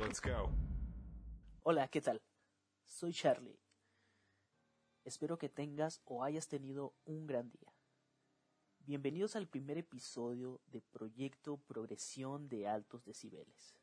Let's 0.00 0.22
go. 0.22 0.50
Hola, 1.64 1.86
¿qué 1.88 2.00
tal? 2.00 2.22
Soy 2.86 3.12
Charlie. 3.12 3.60
Espero 5.04 5.36
que 5.36 5.50
tengas 5.50 6.00
o 6.06 6.24
hayas 6.24 6.48
tenido 6.48 6.94
un 7.04 7.26
gran 7.26 7.50
día. 7.50 7.74
Bienvenidos 8.78 9.36
al 9.36 9.48
primer 9.48 9.76
episodio 9.76 10.62
de 10.64 10.80
Proyecto 10.80 11.58
Progresión 11.58 12.48
de 12.48 12.68
Altos 12.68 13.04
Decibeles. 13.04 13.76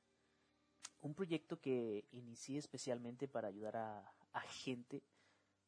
Un 0.99 1.13
proyecto 1.13 1.61
que 1.61 2.07
inicié 2.09 2.57
especialmente 2.57 3.27
para 3.27 3.49
ayudar 3.49 3.77
a, 3.77 4.41
gente 4.49 5.03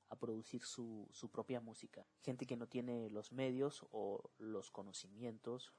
a 0.09 0.15
producir 0.15 0.63
su 0.63 1.29
propia 1.31 1.61
música. 1.61 2.07
Gente 2.23 2.47
que 2.47 2.57
no 2.57 2.67
tiene 2.67 3.11
los 3.11 3.31
medios 3.31 3.85
o 3.91 4.31
los 4.39 4.71
conocimientos 4.71 5.71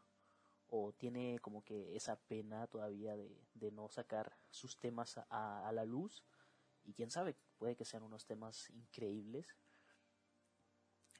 o 0.74 0.90
tiene 0.94 1.38
como 1.40 1.62
que 1.62 1.94
esa 1.94 2.16
pena 2.16 2.66
todavía 2.66 3.14
de, 3.14 3.70
no 3.72 3.90
sacar 3.90 4.38
sus 4.48 4.78
temas 4.78 5.18
a, 5.18 5.68
a, 5.68 5.70
la 5.70 5.84
luz 5.84 6.24
y 6.82 6.94
quién 6.94 7.10
sabe, 7.10 7.36
puede 7.58 7.76
que 7.76 7.84
sean 7.84 8.02
unos 8.02 8.24
temas 8.24 8.70
increíbles. 8.70 9.54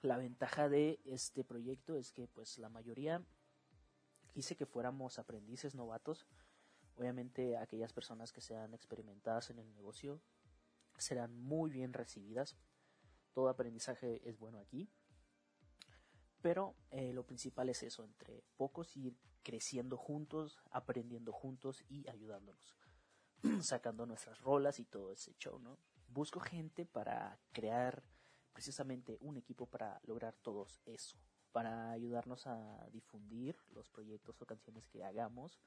La 0.01 0.16
ventaja 0.16 0.70
de 0.70 1.02
este 1.05 1.45
proyecto 1.45 1.98
es 1.98 2.12
que 2.12 2.27
pues 2.28 2.56
la 2.56 2.70
mayoría 2.70 3.23
quise 4.33 4.56
que 4.56 4.65
fuéramos 4.65 5.19
aprendices 5.19 5.75
novatos. 5.75 6.27
Obviamente 6.97 7.59
aquellas 7.59 7.92
personas 7.92 8.33
que 8.33 8.41
sean 8.41 8.73
experimentadas 8.73 9.50
en 9.50 9.59
el 9.59 9.70
negocio 9.75 10.23
serán 10.97 11.37
muy 11.37 11.70
bien 11.70 11.92
recibidas. 11.92 12.56
Todo 13.34 13.50
aprendizaje 13.50 14.27
es 14.27 14.39
bueno 14.39 14.61
aquí. 14.61 14.89
Pero 16.41 16.75
eh, 16.91 17.12
lo 17.12 17.27
principal 17.27 17.69
es 17.69 17.83
eso, 17.83 18.03
entre 18.03 18.42
pocos 18.56 18.97
ir 18.97 19.14
creciendo 19.42 19.96
juntos, 19.96 20.59
aprendiendo 20.70 21.32
juntos 21.32 21.84
y 21.88 22.09
ayudándonos, 22.09 22.77
sacando 23.61 24.06
nuestras 24.06 24.41
rolas 24.41 24.78
y 24.78 24.84
todo 24.84 25.12
ese 25.12 25.34
show, 25.34 25.58
¿no? 25.58 25.78
Busco 26.08 26.41
gente 26.41 26.84
para 26.84 27.39
crear 27.52 28.02
precisamente 28.52 29.17
un 29.20 29.36
equipo 29.36 29.67
para 29.67 30.00
lograr 30.05 30.34
todo 30.42 30.67
eso, 30.86 31.17
para 31.52 31.91
ayudarnos 31.91 32.47
a 32.47 32.86
difundir 32.91 33.56
los 33.70 33.89
proyectos 33.89 34.41
o 34.41 34.47
canciones 34.47 34.86
que 34.89 35.05
hagamos, 35.05 35.58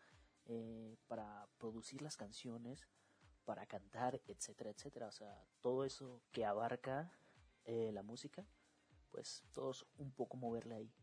eh, 0.45 0.97
para 1.07 1.47
producir 1.57 2.02
las 2.02 2.17
canciones, 2.17 2.88
para 3.44 3.66
cantar, 3.66 4.22
etcétera, 4.28 4.69
etcétera. 4.69 5.07
O 5.07 5.11
sea, 5.11 5.47
todo 5.61 5.83
eso 5.83 6.22
que 6.31 6.45
abarca 6.45 7.11
eh, 7.63 7.91
la 7.91 8.03
música 8.03 8.47
pues 9.16 9.45
todos 9.53 9.88
un 9.97 10.11
poco 10.11 10.35
moverle 10.35 10.75
ahí. 10.75 10.94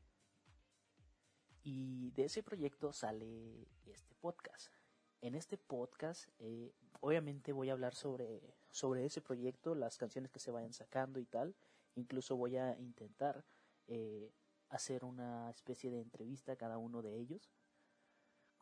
Y 1.62 2.10
de 2.12 2.24
ese 2.24 2.42
proyecto 2.42 2.92
sale 2.92 3.68
este 3.86 4.14
podcast. 4.16 4.72
En 5.20 5.34
este 5.34 5.56
podcast, 5.56 6.28
eh, 6.38 6.74
obviamente 7.00 7.52
voy 7.52 7.70
a 7.70 7.72
hablar 7.72 7.94
sobre, 7.94 8.56
sobre 8.70 9.04
ese 9.04 9.20
proyecto, 9.20 9.74
las 9.74 9.96
canciones 9.96 10.32
que 10.32 10.40
se 10.40 10.50
vayan 10.50 10.72
sacando 10.72 11.20
y 11.20 11.26
tal. 11.26 11.54
Incluso 11.94 12.36
voy 12.36 12.56
a 12.56 12.76
intentar 12.78 13.44
eh, 13.86 14.32
hacer 14.68 15.04
una 15.04 15.50
especie 15.50 15.90
de 15.90 16.00
entrevista 16.00 16.52
a 16.52 16.56
cada 16.56 16.78
uno 16.78 17.02
de 17.02 17.16
ellos 17.16 17.52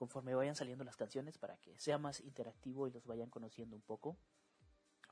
conforme 0.00 0.34
vayan 0.34 0.56
saliendo 0.56 0.82
las 0.82 0.96
canciones 0.96 1.36
para 1.36 1.58
que 1.58 1.78
sea 1.78 1.98
más 1.98 2.20
interactivo 2.20 2.88
y 2.88 2.90
los 2.90 3.06
vayan 3.06 3.28
conociendo 3.28 3.76
un 3.76 3.82
poco. 3.82 4.16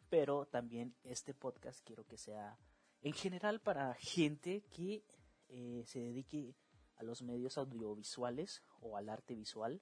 Pero 0.09 0.47
también 0.47 0.97
este 1.05 1.35
podcast 1.35 1.85
quiero 1.85 2.07
que 2.07 2.17
sea 2.17 2.59
en 3.03 3.13
general 3.13 3.61
para 3.61 3.95
gente 3.97 4.63
que 4.71 5.05
eh, 5.51 5.85
se 5.87 6.01
dedique 6.01 6.55
a 6.99 7.05
los 7.05 7.23
medios 7.23 7.59
audiovisuales 7.59 8.63
o 8.81 8.97
al 8.97 9.09
arte 9.09 9.35
visual, 9.35 9.81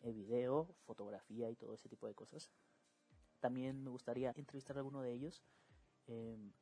eh, 0.00 0.12
video, 0.12 0.74
fotografía 0.84 1.50
y 1.50 1.56
todo 1.56 1.74
ese 1.74 1.88
tipo 1.88 2.06
de 2.06 2.14
cosas. 2.14 2.50
También 3.40 3.82
me 3.82 3.90
gustaría 3.90 4.32
entrevistar 4.36 4.76
a 4.76 4.80
alguno 4.80 5.02
de 5.02 5.12
ellos. 5.12 5.42
Em, 6.06 6.52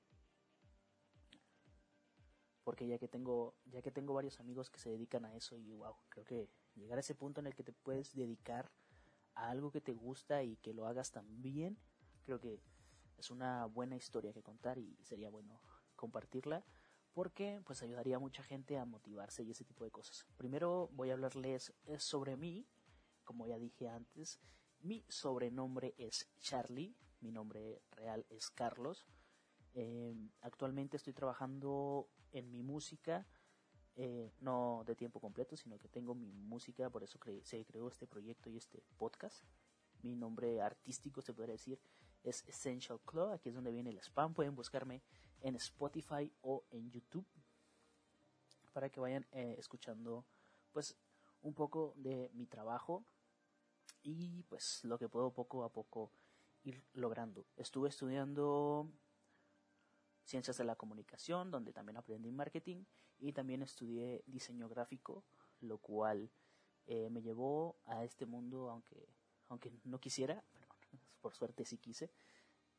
porque 2.64 2.86
ya 2.86 2.98
que 2.98 3.08
tengo 3.08 3.54
ya 3.64 3.82
que 3.82 3.90
tengo 3.90 4.14
varios 4.14 4.38
amigos 4.38 4.70
que 4.70 4.78
se 4.78 4.90
dedican 4.90 5.24
a 5.24 5.34
eso 5.34 5.56
y 5.56 5.72
wow, 5.72 5.96
creo 6.08 6.24
que 6.24 6.48
llegar 6.76 6.96
a 6.96 7.00
ese 7.00 7.14
punto 7.14 7.40
en 7.40 7.48
el 7.48 7.54
que 7.54 7.64
te 7.64 7.72
puedes 7.72 8.14
dedicar 8.14 8.70
a 9.34 9.50
algo 9.50 9.70
que 9.70 9.80
te 9.80 9.94
gusta 9.94 10.42
y 10.44 10.56
que 10.56 10.72
lo 10.72 10.86
hagas 10.86 11.10
tan 11.10 11.42
bien, 11.42 11.76
creo 12.24 12.38
que 12.38 12.60
es 13.18 13.30
una 13.30 13.66
buena 13.66 13.96
historia 13.96 14.32
que 14.32 14.42
contar 14.42 14.78
y 14.78 14.96
sería 15.02 15.30
bueno 15.30 15.60
compartirla 15.96 16.64
porque 17.12 17.60
pues 17.64 17.82
ayudaría 17.82 18.16
a 18.16 18.20
mucha 18.20 18.42
gente 18.42 18.78
a 18.78 18.84
motivarse 18.84 19.42
y 19.42 19.50
ese 19.50 19.64
tipo 19.64 19.84
de 19.84 19.90
cosas. 19.90 20.26
Primero 20.36 20.88
voy 20.92 21.10
a 21.10 21.12
hablarles 21.14 21.72
eh, 21.84 21.98
sobre 21.98 22.36
mí, 22.36 22.66
como 23.24 23.46
ya 23.46 23.58
dije 23.58 23.88
antes, 23.88 24.40
mi 24.80 25.04
sobrenombre 25.08 25.94
es 25.98 26.28
Charlie, 26.40 26.96
mi 27.20 27.30
nombre 27.30 27.82
real 27.90 28.26
es 28.30 28.50
Carlos. 28.50 29.06
Eh, 29.74 30.14
actualmente 30.40 30.96
estoy 30.96 31.12
trabajando 31.12 32.08
en 32.32 32.50
mi 32.50 32.62
música, 32.62 33.26
eh, 33.94 34.32
no 34.40 34.82
de 34.86 34.96
tiempo 34.96 35.20
completo, 35.20 35.56
sino 35.56 35.78
que 35.78 35.88
tengo 35.88 36.14
mi 36.14 36.32
música, 36.32 36.90
por 36.90 37.04
eso 37.04 37.18
se 37.42 37.64
creó 37.64 37.88
este 37.88 38.06
proyecto 38.06 38.50
y 38.50 38.56
este 38.56 38.82
podcast. 38.96 39.44
Mi 40.02 40.16
nombre 40.16 40.60
artístico 40.60 41.22
se 41.22 41.32
podría 41.32 41.52
decir 41.52 41.80
es 42.24 42.44
Essential 42.46 43.00
Club. 43.04 43.30
Aquí 43.32 43.48
es 43.48 43.54
donde 43.54 43.70
viene 43.70 43.90
el 43.90 43.98
spam. 43.98 44.34
Pueden 44.34 44.54
buscarme 44.54 45.02
en 45.42 45.56
Spotify 45.56 46.32
o 46.42 46.64
en 46.70 46.90
YouTube 46.90 47.26
para 48.72 48.88
que 48.88 49.00
vayan 49.00 49.26
eh, 49.32 49.56
escuchando 49.58 50.24
pues 50.72 50.96
un 51.42 51.54
poco 51.54 51.94
de 51.96 52.30
mi 52.34 52.46
trabajo 52.46 53.04
y 54.02 54.42
pues 54.44 54.82
lo 54.84 54.98
que 54.98 55.08
puedo 55.08 55.32
poco 55.32 55.64
a 55.64 55.68
poco 55.68 56.10
ir 56.64 56.82
logrando. 56.94 57.46
Estuve 57.56 57.88
estudiando 57.88 58.88
ciencias 60.24 60.56
de 60.56 60.64
la 60.64 60.76
comunicación, 60.76 61.50
donde 61.50 61.72
también 61.72 61.96
aprendí 61.96 62.30
marketing 62.30 62.84
y 63.18 63.32
también 63.32 63.62
estudié 63.62 64.22
diseño 64.26 64.68
gráfico, 64.68 65.24
lo 65.60 65.78
cual 65.78 66.30
eh, 66.86 67.10
me 67.10 67.22
llevó 67.22 67.76
a 67.86 68.04
este 68.04 68.26
mundo, 68.26 68.70
aunque 68.70 69.08
aunque 69.48 69.70
no 69.84 70.00
quisiera, 70.00 70.42
pero 70.52 70.66
por 71.20 71.34
suerte 71.34 71.64
sí 71.64 71.78
quise. 71.78 72.10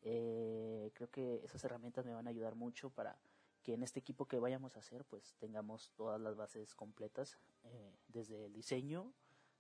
Eh, 0.06 0.92
creo 0.94 1.10
que 1.10 1.42
esas 1.46 1.64
herramientas 1.64 2.06
me 2.06 2.14
van 2.14 2.28
a 2.28 2.30
ayudar 2.30 2.56
mucho 2.56 2.90
para 2.90 3.18
que 3.64 3.74
en 3.74 3.84
este 3.84 4.00
equipo 4.00 4.28
que 4.28 4.38
vayamos 4.38 4.76
a 4.76 4.80
hacer 4.80 5.06
pues 5.06 5.36
tengamos 5.40 5.94
todas 5.96 6.20
las 6.20 6.36
bases 6.36 6.76
completas 6.76 7.38
eh, 7.64 7.96
desde 8.10 8.46
el 8.46 8.54
diseño 8.54 9.14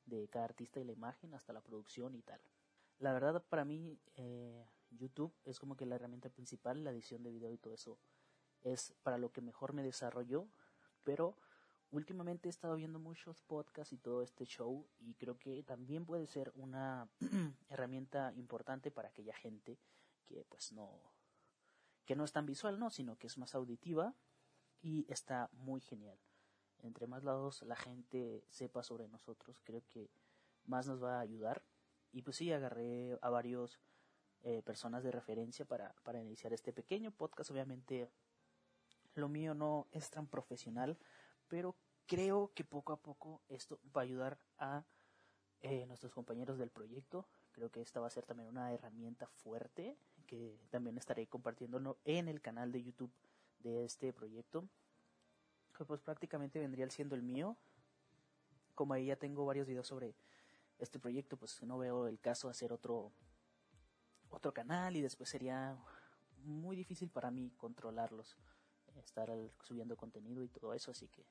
de 0.06 0.28
cada 0.28 0.46
artista 0.46 0.82
y 0.82 0.84
la 0.84 0.92
imagen 0.92 1.34
hasta 1.34 1.54
la 1.54 1.62
producción 1.62 2.14
y 2.16 2.22
tal. 2.22 2.42
La 3.00 3.14
verdad 3.14 3.42
para 3.48 3.64
mí 3.64 3.98
eh, 4.16 4.66
YouTube 4.92 5.34
es 5.46 5.60
como 5.60 5.78
que 5.78 5.86
la 5.86 5.96
herramienta 5.96 6.30
principal, 6.30 6.84
la 6.84 6.92
edición 6.92 7.24
de 7.24 7.32
video 7.32 7.54
y 7.54 7.58
todo 7.58 7.74
eso 7.74 7.98
es 8.64 8.94
para 9.04 9.18
lo 9.18 9.32
que 9.32 9.42
mejor 9.42 9.72
me 9.72 9.84
desarrollo, 9.84 10.48
pero 11.06 11.38
últimamente 11.92 12.50
he 12.50 12.52
estado 12.52 12.76
viendo 12.76 13.00
muchos 13.00 13.42
podcasts 13.44 13.94
y 13.94 13.98
todo 13.98 14.22
este 14.24 14.46
show 14.46 14.86
y 15.00 15.14
creo 15.14 15.38
que 15.38 15.64
también 15.64 16.06
puede 16.06 16.28
ser 16.28 16.52
una 16.56 17.08
herramienta 17.70 18.34
importante 18.36 18.92
para 18.92 19.10
aquella 19.10 19.34
gente 19.36 19.80
que 20.24 20.46
pues 20.50 20.72
no 20.72 21.14
que 22.06 22.16
no 22.16 22.26
es 22.26 22.34
tan 22.34 22.46
visual, 22.46 22.80
no, 22.80 22.90
sino 22.90 23.18
que 23.18 23.28
es 23.28 23.38
más 23.38 23.56
auditiva 23.56 24.14
y 24.82 25.06
está 25.12 25.50
muy 25.54 25.80
genial. 25.80 26.20
Entre 26.80 27.08
más 27.08 27.24
lados 27.24 27.62
la 27.62 27.76
gente 27.78 28.44
sepa 28.50 28.84
sobre 28.84 29.08
nosotros, 29.08 29.62
creo 29.64 29.84
que 29.88 30.10
más 30.66 30.88
nos 30.88 31.02
va 31.02 31.18
a 31.18 31.22
ayudar. 31.22 31.64
Y 32.12 32.22
pues 32.22 32.38
sí, 32.38 32.52
agarré 32.52 33.18
a 33.22 33.30
varios 33.30 33.80
eh, 34.44 34.62
personas 34.62 35.04
de 35.04 35.12
referencia 35.12 35.66
para, 35.66 35.96
para 36.04 36.22
iniciar 36.22 36.52
este 36.52 36.74
pequeño 36.74 37.12
podcast. 37.12 37.50
Obviamente 37.52 38.12
lo 39.16 39.30
mío 39.30 39.54
no 39.54 39.88
es 39.92 40.10
tan 40.10 40.28
profesional, 40.28 40.98
pero 41.48 41.76
creo 42.06 42.52
que 42.54 42.64
poco 42.64 42.94
a 42.94 43.02
poco 43.02 43.42
esto 43.48 43.80
va 43.96 44.02
a 44.02 44.04
ayudar 44.04 44.40
a 44.58 44.84
eh, 45.62 45.86
nuestros 45.86 46.12
compañeros 46.12 46.58
del 46.58 46.70
proyecto. 46.70 47.26
Creo 47.52 47.72
que 47.72 47.82
esta 47.82 48.02
va 48.02 48.08
a 48.08 48.12
ser 48.12 48.26
también 48.26 48.50
una 48.50 48.74
herramienta 48.74 49.28
fuerte 49.28 49.98
que 50.26 50.58
también 50.70 50.98
estaré 50.98 51.28
compartiendo 51.28 51.98
en 52.06 52.28
el 52.28 52.42
canal 52.42 52.72
de 52.72 52.84
YouTube 52.84 53.12
de 53.60 53.86
este 53.86 54.14
proyecto. 54.14 54.68
Que 55.78 55.86
pues 55.86 56.02
prácticamente 56.02 56.60
vendría 56.60 56.90
siendo 56.90 57.16
el 57.16 57.24
mío. 57.24 57.58
Como 58.76 58.94
ahí 58.94 59.08
ya 59.08 59.16
tengo 59.16 59.46
varios 59.46 59.68
videos 59.68 59.88
sobre 59.88 60.16
este 60.80 61.00
proyecto, 61.00 61.38
pues 61.38 61.62
no 61.64 61.78
veo 61.78 62.08
el 62.08 62.20
caso 62.20 62.48
de 62.48 62.52
hacer 62.52 62.74
otro 62.74 63.12
otro 64.30 64.52
canal 64.52 64.96
y 64.96 65.02
después 65.02 65.30
sería 65.30 65.78
muy 66.44 66.76
difícil 66.76 67.12
para 67.12 67.30
mí 67.30 67.52
controlarlos, 67.56 68.36
estar 68.96 69.30
subiendo 69.62 69.96
contenido 69.96 70.44
y 70.44 70.48
todo 70.48 70.74
eso, 70.74 70.90
así 70.90 71.08
que 71.08 71.24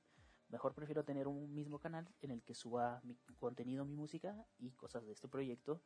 Mejor 0.53 0.75
prefiero 0.75 1.03
tener 1.03 1.29
un 1.29 1.55
mismo 1.55 1.79
canal 1.79 2.07
en 2.21 2.31
el 2.31 2.43
que 2.43 2.55
suba 2.55 3.01
mi 3.05 3.17
contenido, 3.41 3.87
mi 3.87 3.95
música 3.95 4.37
y 4.59 4.71
cosas 4.73 5.07
de 5.07 5.13
este 5.13 5.27
proyecto 5.27 5.81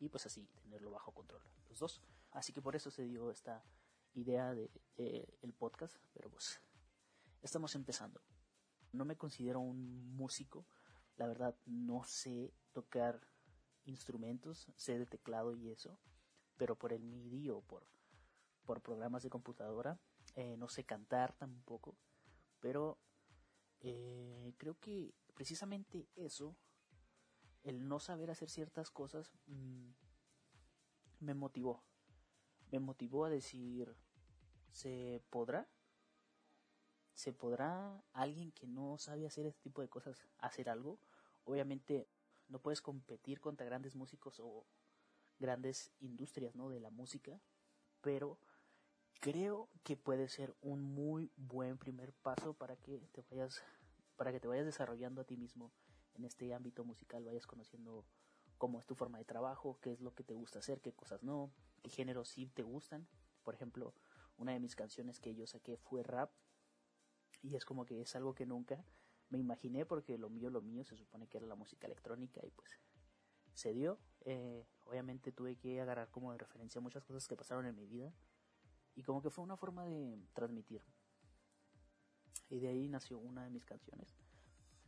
y 0.00 0.08
pues 0.08 0.24
así 0.24 0.48
tenerlo 0.62 0.90
bajo 0.90 1.12
control 1.12 1.42
los 1.68 1.78
dos. 1.78 2.00
Así 2.36 2.52
que 2.52 2.60
por 2.60 2.76
eso 2.76 2.90
se 2.90 3.06
dio 3.06 3.30
esta 3.30 3.64
idea 4.12 4.52
de, 4.54 4.70
el 5.40 5.54
podcast, 5.54 5.96
pero 6.12 6.28
pues 6.28 6.60
estamos 7.40 7.74
empezando. 7.74 8.20
No 8.92 9.06
me 9.06 9.16
considero 9.16 9.58
un 9.60 10.14
músico, 10.14 10.66
la 11.16 11.26
verdad 11.26 11.56
no 11.64 12.04
sé 12.04 12.52
tocar 12.72 13.26
instrumentos, 13.86 14.70
sé 14.76 14.98
de 14.98 15.06
teclado 15.06 15.56
y 15.56 15.70
eso, 15.70 15.98
pero 16.58 16.76
por 16.76 16.92
el 16.92 17.04
MIDI 17.04 17.48
o 17.48 17.62
por, 17.62 17.86
por 18.66 18.82
programas 18.82 19.22
de 19.22 19.30
computadora, 19.30 19.98
eh, 20.34 20.58
no 20.58 20.68
sé 20.68 20.84
cantar 20.84 21.34
tampoco, 21.38 21.96
pero 22.60 22.98
eh, 23.80 24.52
creo 24.58 24.78
que 24.78 25.14
precisamente 25.32 26.06
eso, 26.16 26.54
el 27.62 27.88
no 27.88 27.98
saber 27.98 28.30
hacer 28.30 28.50
ciertas 28.50 28.90
cosas, 28.90 29.32
mm, 29.46 29.88
me 31.20 31.32
motivó. 31.32 31.82
Me 32.70 32.80
motivó 32.80 33.24
a 33.24 33.30
decir, 33.30 33.94
¿se 34.72 35.22
podrá? 35.30 35.68
¿Se 37.14 37.32
podrá 37.32 38.02
alguien 38.12 38.52
que 38.52 38.66
no 38.66 38.98
sabe 38.98 39.26
hacer 39.26 39.46
este 39.46 39.62
tipo 39.62 39.80
de 39.80 39.88
cosas 39.88 40.26
hacer 40.38 40.68
algo? 40.68 40.98
Obviamente 41.44 42.08
no 42.48 42.58
puedes 42.58 42.82
competir 42.82 43.40
contra 43.40 43.66
grandes 43.66 43.94
músicos 43.94 44.40
o 44.40 44.66
grandes 45.38 45.92
industrias 46.00 46.54
¿no? 46.54 46.68
de 46.70 46.80
la 46.80 46.90
música, 46.90 47.40
pero 48.00 48.38
creo 49.20 49.68
que 49.82 49.96
puede 49.96 50.28
ser 50.28 50.54
un 50.60 50.82
muy 50.82 51.32
buen 51.36 51.78
primer 51.78 52.12
paso 52.12 52.54
para 52.54 52.76
que 52.76 53.08
te 53.12 53.22
vayas 53.30 53.62
para 54.16 54.32
que 54.32 54.40
te 54.40 54.48
vayas 54.48 54.64
desarrollando 54.64 55.20
a 55.20 55.24
ti 55.24 55.36
mismo 55.36 55.72
en 56.14 56.24
este 56.24 56.54
ámbito 56.54 56.84
musical, 56.84 57.24
vayas 57.24 57.46
conociendo 57.46 58.06
cómo 58.56 58.80
es 58.80 58.86
tu 58.86 58.94
forma 58.94 59.18
de 59.18 59.24
trabajo, 59.24 59.78
qué 59.82 59.92
es 59.92 60.00
lo 60.00 60.14
que 60.14 60.24
te 60.24 60.32
gusta 60.32 60.60
hacer, 60.60 60.80
qué 60.80 60.94
cosas 60.94 61.22
no, 61.22 61.52
géneros 61.88 62.28
sí 62.28 62.46
te 62.46 62.62
gustan. 62.62 63.06
Por 63.42 63.54
ejemplo, 63.54 63.94
una 64.36 64.52
de 64.52 64.60
mis 64.60 64.76
canciones 64.76 65.20
que 65.20 65.34
yo 65.34 65.46
saqué 65.46 65.76
fue 65.76 66.02
rap 66.02 66.32
y 67.42 67.54
es 67.54 67.64
como 67.64 67.84
que 67.84 68.00
es 68.00 68.16
algo 68.16 68.34
que 68.34 68.46
nunca 68.46 68.84
me 69.28 69.38
imaginé 69.38 69.84
porque 69.86 70.18
lo 70.18 70.28
mío, 70.30 70.50
lo 70.50 70.62
mío 70.62 70.84
se 70.84 70.96
supone 70.96 71.26
que 71.26 71.38
era 71.38 71.46
la 71.46 71.54
música 71.54 71.86
electrónica 71.86 72.40
y 72.44 72.50
pues 72.50 72.80
se 73.54 73.72
dio. 73.72 73.98
Eh, 74.24 74.66
obviamente 74.84 75.32
tuve 75.32 75.56
que 75.56 75.80
agarrar 75.80 76.10
como 76.10 76.32
de 76.32 76.38
referencia 76.38 76.80
muchas 76.80 77.04
cosas 77.04 77.26
que 77.26 77.36
pasaron 77.36 77.66
en 77.66 77.76
mi 77.76 77.86
vida 77.86 78.12
y 78.94 79.02
como 79.02 79.22
que 79.22 79.30
fue 79.30 79.44
una 79.44 79.56
forma 79.56 79.84
de 79.84 80.18
transmitir. 80.32 80.82
Y 82.48 82.60
de 82.60 82.68
ahí 82.68 82.88
nació 82.88 83.18
una 83.18 83.44
de 83.44 83.50
mis 83.50 83.64
canciones. 83.64 84.16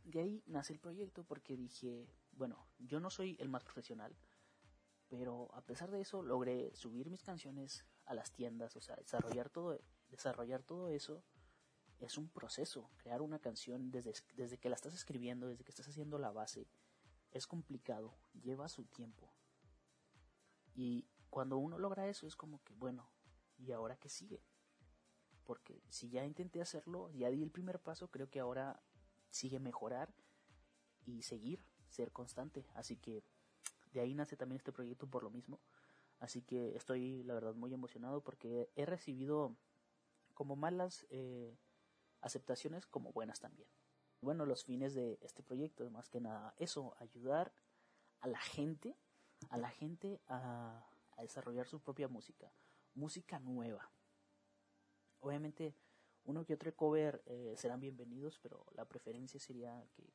De 0.03 0.19
ahí 0.21 0.43
nace 0.47 0.73
el 0.73 0.79
proyecto 0.79 1.23
porque 1.23 1.57
dije, 1.57 2.07
bueno, 2.31 2.67
yo 2.79 2.99
no 2.99 3.09
soy 3.09 3.35
el 3.39 3.49
más 3.49 3.63
profesional, 3.63 4.15
pero 5.09 5.53
a 5.53 5.61
pesar 5.61 5.91
de 5.91 6.01
eso 6.01 6.21
logré 6.21 6.73
subir 6.75 7.09
mis 7.09 7.23
canciones 7.23 7.85
a 8.05 8.13
las 8.13 8.31
tiendas, 8.31 8.75
o 8.75 8.81
sea, 8.81 8.95
desarrollar 8.95 9.49
todo, 9.49 9.79
desarrollar 10.09 10.63
todo 10.63 10.89
eso 10.89 11.23
es 11.99 12.17
un 12.17 12.29
proceso. 12.29 12.89
Crear 12.97 13.21
una 13.21 13.39
canción 13.39 13.91
desde, 13.91 14.13
desde 14.35 14.57
que 14.57 14.69
la 14.69 14.75
estás 14.75 14.93
escribiendo, 14.93 15.47
desde 15.47 15.63
que 15.63 15.71
estás 15.71 15.87
haciendo 15.87 16.17
la 16.17 16.31
base, 16.31 16.67
es 17.31 17.45
complicado, 17.45 18.17
lleva 18.41 18.69
su 18.69 18.85
tiempo. 18.85 19.31
Y 20.73 21.07
cuando 21.29 21.57
uno 21.57 21.77
logra 21.77 22.07
eso 22.07 22.25
es 22.27 22.35
como 22.35 22.63
que, 22.63 22.73
bueno, 22.73 23.09
¿y 23.57 23.71
ahora 23.71 23.97
qué 23.97 24.09
sigue? 24.09 24.41
Porque 25.43 25.83
si 25.89 26.09
ya 26.09 26.25
intenté 26.25 26.61
hacerlo, 26.61 27.11
ya 27.11 27.29
di 27.29 27.43
el 27.43 27.51
primer 27.51 27.79
paso, 27.79 28.09
creo 28.09 28.29
que 28.29 28.39
ahora 28.39 28.81
sigue 29.29 29.59
mejorar 29.59 30.13
y 31.05 31.23
seguir, 31.23 31.65
ser 31.89 32.11
constante. 32.11 32.67
Así 32.75 32.97
que 32.97 33.23
de 33.91 34.01
ahí 34.01 34.13
nace 34.13 34.37
también 34.37 34.57
este 34.57 34.71
proyecto 34.71 35.07
por 35.07 35.23
lo 35.23 35.29
mismo. 35.29 35.59
Así 36.19 36.41
que 36.41 36.75
estoy, 36.75 37.23
la 37.23 37.33
verdad, 37.33 37.53
muy 37.53 37.73
emocionado 37.73 38.21
porque 38.21 38.69
he 38.75 38.85
recibido 38.85 39.55
como 40.33 40.55
malas 40.55 41.07
eh, 41.09 41.57
aceptaciones 42.21 42.85
como 42.85 43.13
buenas 43.13 43.39
también. 43.39 43.69
Bueno, 44.21 44.45
los 44.45 44.65
fines 44.65 44.93
de 44.93 45.17
este 45.21 45.43
proyecto, 45.43 45.89
más 45.89 46.09
que 46.09 46.19
nada, 46.19 46.53
eso, 46.57 46.95
ayudar 46.99 47.53
a 48.19 48.27
la 48.27 48.39
gente, 48.39 48.97
a 49.49 49.57
la 49.57 49.69
gente 49.69 50.21
a, 50.27 50.85
desarrollar 51.21 51.67
su 51.67 51.81
propia 51.81 52.07
música, 52.07 52.49
música 52.93 53.39
nueva. 53.39 53.91
Obviamente, 55.19 55.75
uno 56.23 56.45
que 56.45 56.53
otro 56.53 56.73
cover 56.73 57.21
eh, 57.25 57.55
serán 57.57 57.81
bienvenidos, 57.81 58.39
pero 58.39 58.65
la 58.73 58.85
preferencia 58.85 59.37
sería 59.37 59.85
que, 59.93 60.13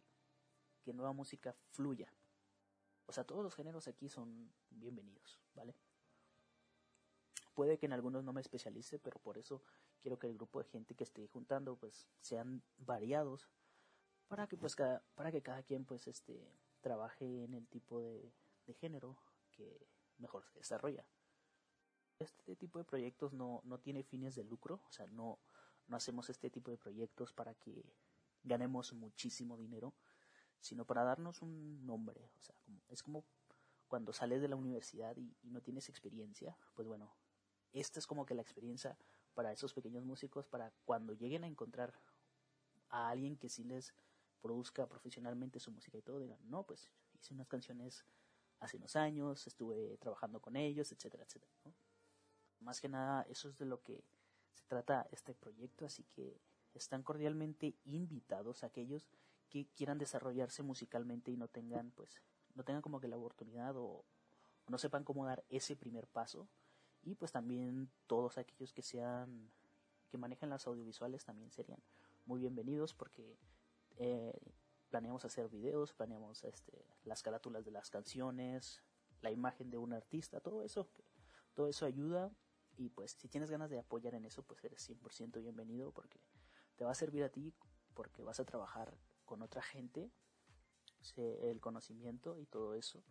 que 0.83 0.95
nueva 0.95 1.13
música 1.13 1.55
fluya. 1.73 2.11
O 3.07 3.13
sea, 3.13 3.25
todos 3.25 3.43
los 3.43 3.55
géneros 3.55 3.87
aquí 3.89 4.09
son 4.09 4.53
bienvenidos, 4.71 5.41
¿vale? 5.55 5.75
Puede 7.55 7.79
que 7.79 7.87
en 7.87 7.93
algunos 7.93 8.25
no 8.25 8.33
me 8.33 8.41
especialice, 8.41 8.99
pero 8.99 9.21
por 9.21 9.39
eso 9.39 9.63
quiero 10.01 10.19
que 10.19 10.27
el 10.27 10.35
grupo 10.35 10.59
de 10.61 10.69
gente 10.69 10.95
que 10.95 11.05
esté 11.05 11.27
juntando 11.29 11.77
pues 11.77 12.09
sean 12.21 12.63
variados 12.79 13.49
para 14.27 14.47
que 14.47 14.57
pues 14.57 14.75
cada, 14.75 15.05
para 15.15 15.31
que 15.31 15.43
cada 15.43 15.63
quien 15.63 15.85
pues 15.85 16.09
este 16.09 16.51
trabaje 16.81 17.45
en 17.45 17.55
el 17.55 17.67
tipo 17.69 18.01
de, 18.01 18.33
género 18.81 19.17
que 19.53 19.87
mejor 20.19 20.45
se 20.45 20.59
desarrolla. 20.59 21.07
Este 22.19 22.57
tipo 22.57 22.79
de 22.79 22.85
proyectos 22.85 23.33
no, 23.33 23.61
no 23.65 23.79
tiene 23.79 24.03
fines 24.03 24.35
de 24.35 24.45
lucro, 24.45 24.81
o 24.89 24.93
sea, 24.93 25.07
no, 25.07 25.39
no 25.87 25.97
hacemos 25.97 26.31
este 26.31 26.51
tipo 26.51 26.71
de 26.71 26.79
proyectos 26.79 27.33
para 27.33 27.55
que 27.55 27.85
ganemos 28.43 28.93
muchísimo 28.93 29.57
dinero, 29.57 29.95
sino 30.65 30.87
para 30.87 31.05
darnos 31.05 31.43
un 31.43 31.85
nombre. 31.85 32.31
O 32.41 32.43
sea, 32.43 32.55
es 32.89 33.03
como 33.03 33.25
cuando 33.87 34.13
sales 34.15 34.41
de 34.41 34.49
la 34.49 34.57
universidad 34.57 35.15
y, 35.17 35.37
y, 35.43 35.51
no 35.51 35.61
tienes 35.61 35.91
experiencia, 35.91 36.57
pues 36.75 36.89
bueno, 36.89 37.15
esta 37.73 37.99
es 37.99 38.07
como 38.07 38.25
que 38.25 38.35
la 38.35 38.41
experiencia 38.41 38.97
para 39.35 39.53
esos 39.53 39.75
pequeños 39.75 40.05
músicos, 40.05 40.47
para 40.47 40.73
cuando 40.87 41.13
lleguen 41.13 41.45
a 41.45 41.47
encontrar 41.47 42.01
a 42.89 43.11
alguien 43.11 43.37
que 43.37 43.51
sí 43.51 43.63
les 43.63 43.95
produzca 44.41 44.87
profesionalmente 44.89 45.61
su 45.61 45.71
música 45.71 45.99
y 45.99 46.03
todo, 46.03 46.19
digan, 46.19 46.39
no, 46.49 46.63
pues 46.65 46.91
hice 47.13 47.35
unas 47.35 47.47
canciones 47.47 48.07
hace 48.61 48.79
unos 48.79 48.97
años, 48.97 49.47
estuve 49.47 49.99
trabajando 49.99 50.41
con 50.41 50.57
ellos, 50.57 50.91
etcétera, 50.93 51.25
etcétera. 51.25 51.53
Más 52.61 52.81
que 52.81 52.89
nada, 52.89 53.27
eso 53.29 53.51
es 53.51 53.59
de 53.59 53.67
lo 53.67 53.83
que 53.83 54.03
se 54.55 54.65
trata 54.67 55.07
este 55.11 55.35
proyecto, 55.35 55.85
así 55.85 56.05
que 56.05 56.41
están 56.73 57.03
cordialmente 57.03 57.75
invitados 57.85 58.65
aquellos 58.65 59.07
que 59.49 59.67
quieran 59.77 59.99
desarrollarse 59.99 60.63
musicalmente 60.63 61.31
y 61.31 61.37
no 61.37 61.49
tengan, 61.49 61.91
pues, 61.93 62.23
no 62.55 62.65
tengan 62.65 62.83
como 62.83 63.01
que 63.01 63.09
la 63.09 63.17
oportunidad 63.17 63.77
o 63.77 64.05
no 64.69 64.79
sepan 64.79 65.05
cómo 65.05 65.27
dar 65.27 65.45
ese 65.49 65.77
primer 65.77 66.07
paso. 66.09 66.49
Y 67.03 67.17
pues 67.17 67.33
también 67.33 67.91
todos 68.07 68.39
aquellos 68.39 68.73
que 68.73 68.83
sean 68.83 69.51
que 70.09 70.19
manejan 70.19 70.49
las 70.49 70.67
audiovisuales 70.67 71.25
también 71.25 71.51
serían 71.51 71.83
muy 72.25 72.41
bienvenidos 72.41 72.95
porque 72.95 73.37
eh, 73.97 74.33
planeamos 74.89 75.25
hacer 75.25 75.49
videos, 75.49 75.93
planeamos 75.93 76.45
este, 76.45 76.87
las 77.05 77.23
carátulas 77.23 77.65
de 77.65 77.73
las 77.73 77.91
canciones, 77.91 78.83
la 79.21 79.31
imagen 79.31 79.71
de 79.71 79.79
un 79.79 79.93
artista, 79.93 80.41
todo 80.41 80.63
eso, 80.63 80.89
todo 81.53 81.69
eso 81.69 81.85
ayuda. 81.85 82.31
Y 82.77 82.89
pues 82.91 83.13
si 83.13 83.29
tienes 83.29 83.51
ganas 83.51 83.71
de 83.71 83.79
apoyar 83.79 84.15
en 84.15 84.25
eso 84.25 84.43
pues 84.43 84.65
eres 84.65 84.89
100% 84.89 85.43
bienvenido 85.43 85.93
porque 85.93 86.21
te 86.77 86.85
va 86.85 86.93
a 86.93 86.95
servir 86.95 87.23
a 87.23 87.29
ti 87.29 87.53
porque 87.95 88.23
vas 88.23 88.41
a 88.41 88.45
trabajar 88.45 88.97
con 89.25 89.43
otra 89.43 89.63
gente, 89.63 90.11
el 91.17 91.61
conocimiento 91.61 92.39
y 92.39 92.47
todo 92.47 92.75
eso 92.75 93.05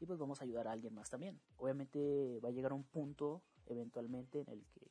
y 0.00 0.06
pues 0.06 0.18
vamos 0.18 0.40
a 0.40 0.44
ayudar 0.44 0.66
a 0.66 0.72
alguien 0.72 0.94
más 0.94 1.10
también. 1.10 1.40
Obviamente 1.58 2.40
va 2.42 2.48
a 2.48 2.52
llegar 2.52 2.72
un 2.72 2.84
punto 2.84 3.42
eventualmente 3.66 4.40
en 4.40 4.48
el 4.48 4.64
que 4.72 4.90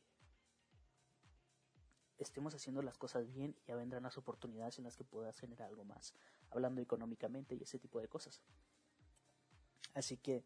estemos 2.19 2.53
haciendo 2.53 2.81
las 2.83 2.97
cosas 2.97 3.33
bien 3.33 3.55
y 3.57 3.67
ya 3.67 3.75
vendrán 3.75 4.03
las 4.03 4.17
oportunidades 4.17 4.77
en 4.77 4.83
las 4.83 4.95
que 4.95 5.03
puedas 5.03 5.39
generar 5.39 5.69
algo 5.69 5.83
más, 5.83 6.13
hablando 6.51 6.79
económicamente 6.79 7.55
y 7.55 7.63
ese 7.63 7.79
tipo 7.79 7.99
de 7.99 8.07
cosas. 8.07 8.41
Así 9.95 10.17
que, 10.17 10.43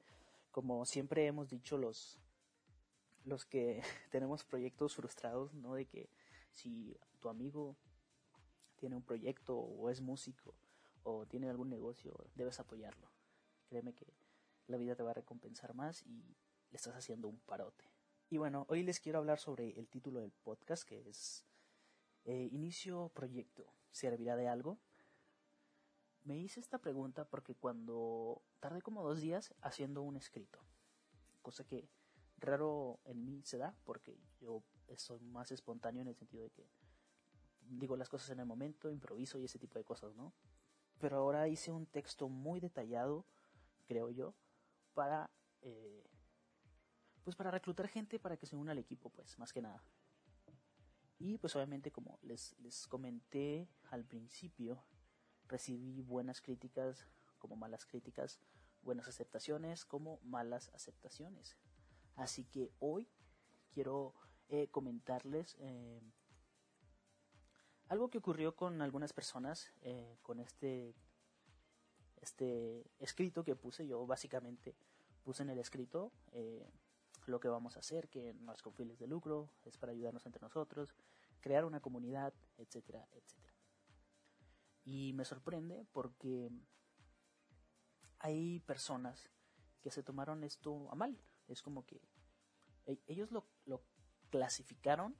como 0.52 0.86
siempre 0.86 1.28
hemos 1.28 1.50
dicho 1.50 1.78
los 1.78 2.20
los 3.26 3.46
que 3.46 3.82
tenemos 4.12 4.46
proyectos 4.46 4.96
frustrados, 4.96 5.54
¿no? 5.54 5.76
De 5.76 5.86
que 5.86 6.10
si 6.52 6.96
tu 7.20 7.28
amigo 7.28 7.76
tiene 8.84 8.98
un 8.98 9.02
proyecto 9.02 9.58
o 9.58 9.90
es 9.90 10.02
músico 10.02 10.54
o 11.04 11.26
tiene 11.26 11.50
algún 11.50 11.70
negocio, 11.70 12.14
debes 12.36 12.60
apoyarlo. 12.60 13.10
Créeme 13.70 13.94
que 13.94 14.14
la 14.68 14.76
vida 14.76 14.94
te 14.94 15.04
va 15.04 15.12
a 15.12 15.14
recompensar 15.14 15.74
más 15.74 16.02
y 16.06 16.36
le 16.70 16.76
estás 16.76 16.94
haciendo 16.94 17.30
un 17.30 17.40
parote. 17.40 17.86
Y 18.30 18.40
bueno, 18.40 18.66
hoy 18.68 18.84
les 18.84 19.00
quiero 19.00 19.20
hablar 19.20 19.40
sobre 19.40 19.70
el 19.80 19.88
título 19.88 20.20
del 20.20 20.34
podcast 20.34 20.84
que 20.84 21.00
es 21.08 21.46
eh, 22.26 22.50
Inicio 22.52 23.08
Proyecto. 23.14 23.74
¿Servirá 23.92 24.36
de 24.36 24.50
algo? 24.50 24.78
Me 26.26 26.38
hice 26.38 26.60
esta 26.60 26.80
pregunta 26.80 27.24
porque 27.24 27.56
cuando 27.56 28.42
tardé 28.60 28.82
como 28.82 29.02
dos 29.02 29.22
días 29.22 29.54
haciendo 29.62 30.02
un 30.02 30.18
escrito, 30.18 30.60
cosa 31.42 31.64
que 31.64 31.88
raro 32.36 33.00
en 33.06 33.24
mí 33.24 33.44
se 33.46 33.58
da 33.58 33.78
porque 33.86 34.20
yo 34.42 34.62
soy 34.98 35.22
más 35.22 35.54
espontáneo 35.54 36.02
en 36.02 36.10
el 36.10 36.18
sentido 36.18 36.44
de 36.44 36.50
que 36.50 36.68
digo 37.68 37.96
las 37.98 38.10
cosas 38.10 38.30
en 38.32 38.40
el 38.40 38.46
momento, 38.46 38.92
improviso 38.92 39.40
y 39.40 39.46
ese 39.46 39.60
tipo 39.60 39.78
de 39.78 39.86
cosas, 39.86 40.16
¿no? 40.16 40.34
Pero 41.00 41.18
ahora 41.18 41.48
hice 41.48 41.72
un 41.72 41.86
texto 41.86 42.30
muy 42.30 42.60
detallado, 42.60 43.26
creo 43.88 44.10
yo, 44.10 44.36
para 44.94 45.30
eh, 45.62 46.04
pues 47.24 47.36
para 47.36 47.52
reclutar 47.52 47.88
gente 47.88 48.20
para 48.20 48.38
que 48.38 48.46
se 48.46 48.56
una 48.56 48.74
al 48.74 48.80
equipo 48.80 49.10
pues 49.10 49.40
más 49.40 49.54
que 49.54 49.62
nada 49.62 49.82
y 51.20 51.38
pues 51.38 51.56
obviamente 51.56 51.90
como 51.90 52.20
les, 52.22 52.54
les 52.60 52.86
comenté 52.86 53.70
al 53.92 54.04
principio 54.04 54.84
recibí 55.48 56.02
buenas 56.02 56.42
críticas 56.42 57.08
como 57.40 57.56
malas 57.56 57.86
críticas 57.86 58.42
buenas 58.84 59.08
aceptaciones 59.08 59.86
como 59.86 60.20
malas 60.24 60.70
aceptaciones. 60.74 61.58
Así 62.16 62.46
que 62.46 62.72
hoy 62.80 63.10
quiero 63.74 64.14
eh, 64.50 64.68
comentarles 64.70 65.56
eh, 65.60 66.02
algo 67.94 68.10
que 68.10 68.18
ocurrió 68.18 68.56
con 68.56 68.82
algunas 68.82 69.14
personas 69.14 69.72
eh, 69.82 70.18
con 70.22 70.40
este 70.40 70.96
este 72.22 72.86
escrito 73.00 73.44
que 73.44 73.56
puse 73.56 73.86
yo 73.86 74.06
básicamente 74.08 74.76
puse 75.24 75.44
en 75.44 75.50
el 75.50 75.60
escrito 75.60 76.12
lo 77.26 77.40
que 77.40 77.48
vamos 77.48 77.76
a 77.78 77.80
hacer 77.80 78.10
que 78.10 78.34
no 78.34 78.54
es 78.54 78.62
con 78.62 78.74
fines 78.74 78.98
de 79.00 79.08
lucro 79.08 79.50
es 79.64 79.78
para 79.78 79.92
ayudarnos 79.92 80.26
entre 80.26 80.42
nosotros 80.42 80.96
crear 81.40 81.66
una 81.66 81.82
comunidad 81.82 82.34
etcétera 82.58 83.08
etcétera. 83.14 83.54
Y 84.86 85.14
me 85.14 85.24
sorprende 85.24 85.86
porque 85.92 86.50
hay 88.20 88.60
personas 88.62 89.30
que 89.82 89.92
se 89.92 90.04
tomaron 90.04 90.44
esto 90.44 90.90
a 90.92 90.96
mal. 90.96 91.18
Es 91.48 91.62
como 91.62 91.86
que 91.86 92.02
ellos 93.08 93.32
lo, 93.32 93.46
lo 93.66 93.84
clasificaron 94.30 95.16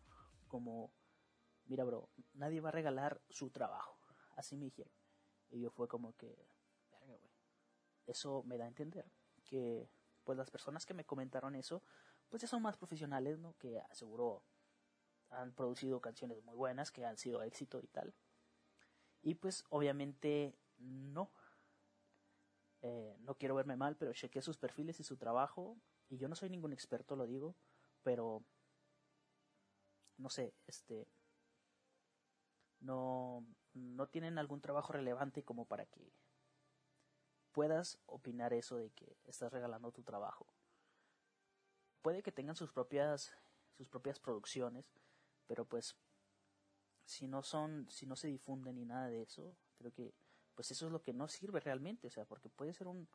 como, 0.48 0.92
mira 1.66 1.84
bro, 1.84 2.10
nadie 2.34 2.62
va 2.62 2.70
a 2.70 2.72
regalar 2.72 3.22
su 3.30 3.50
trabajo. 3.50 3.98
Así 4.36 4.56
me 4.56 4.66
dijeron. 4.66 4.94
Y 5.50 5.62
yo 5.62 5.72
fue 5.72 5.88
como 5.88 6.16
que. 6.16 6.48
Eso 8.06 8.44
me 8.44 8.58
da 8.58 8.66
a 8.66 8.68
entender 8.68 9.06
que, 9.46 9.90
pues 10.26 10.38
las 10.38 10.52
personas 10.52 10.86
que 10.86 10.94
me 10.94 11.06
comentaron 11.06 11.56
eso, 11.56 11.82
pues 12.30 12.42
ya 12.42 12.48
son 12.50 12.62
más 12.62 12.76
profesionales, 12.76 13.40
¿no? 13.40 13.56
Que 13.58 13.80
aseguro 13.80 14.44
han 15.30 15.54
producido 15.54 16.02
canciones 16.02 16.44
muy 16.44 16.56
buenas, 16.56 16.92
que 16.92 17.06
han 17.06 17.18
sido 17.18 17.42
éxito 17.44 17.80
y 17.82 17.88
tal. 17.88 18.14
Y 19.22 19.36
pues 19.36 19.64
obviamente 19.70 20.58
no. 20.78 21.32
Eh, 22.82 23.16
no 23.22 23.36
quiero 23.36 23.56
verme 23.56 23.78
mal, 23.78 23.96
pero 23.96 24.12
chequeé 24.12 24.42
sus 24.42 24.58
perfiles 24.58 25.00
y 25.00 25.06
su 25.06 25.16
trabajo 25.16 25.78
y 26.10 26.18
yo 26.18 26.28
no 26.28 26.36
soy 26.36 26.50
ningún 26.50 26.74
experto, 26.74 27.16
lo 27.16 27.26
digo, 27.26 27.56
pero 28.04 28.44
no 30.18 30.30
sé, 30.30 30.54
este 30.68 31.08
no 32.84 33.46
no 33.74 34.08
tienen 34.08 34.38
algún 34.38 34.62
trabajo 34.62 34.94
relevante 34.94 35.44
como 35.44 35.66
para 35.66 35.86
que 35.86 36.14
puedas 37.52 37.98
opinar 38.06 38.54
eso 38.54 38.78
de 38.78 38.92
que 38.92 39.18
estás 39.26 39.52
regalando 39.52 39.92
tu 39.92 40.04
trabajo. 40.04 40.48
Puede 42.02 42.22
que 42.22 42.32
tengan 42.32 42.56
sus 42.56 42.72
propias 42.72 43.34
sus 43.78 43.88
propias 43.88 44.20
producciones, 44.20 44.86
pero 45.48 45.66
pues 45.66 45.96
si 47.06 47.28
no 47.28 47.42
son 47.42 47.90
si 47.90 48.06
no 48.06 48.16
se 48.16 48.28
difunden 48.28 48.76
ni 48.76 48.86
nada 48.86 49.08
de 49.08 49.24
eso, 49.24 49.56
creo 49.78 49.92
que 49.92 50.14
pues 50.56 50.70
eso 50.72 50.86
es 50.86 50.92
lo 50.92 51.02
que 51.02 51.14
no 51.14 51.28
sirve 51.28 51.60
realmente, 51.60 52.08
o 52.08 52.12
sea, 52.12 52.26
porque 52.26 52.50
puede 52.50 52.74
ser 52.74 52.88
un 52.88 53.08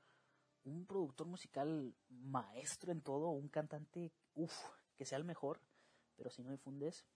un 0.64 0.86
productor 0.86 1.26
musical 1.26 1.94
maestro 2.08 2.92
en 2.92 3.00
todo, 3.00 3.30
un 3.30 3.48
cantante, 3.48 4.12
uff, 4.34 4.54
que 4.96 5.06
sea 5.06 5.18
el 5.18 5.24
mejor, 5.24 5.60
pero 6.16 6.30
si 6.30 6.42
no 6.42 6.50
difundes 6.50 7.06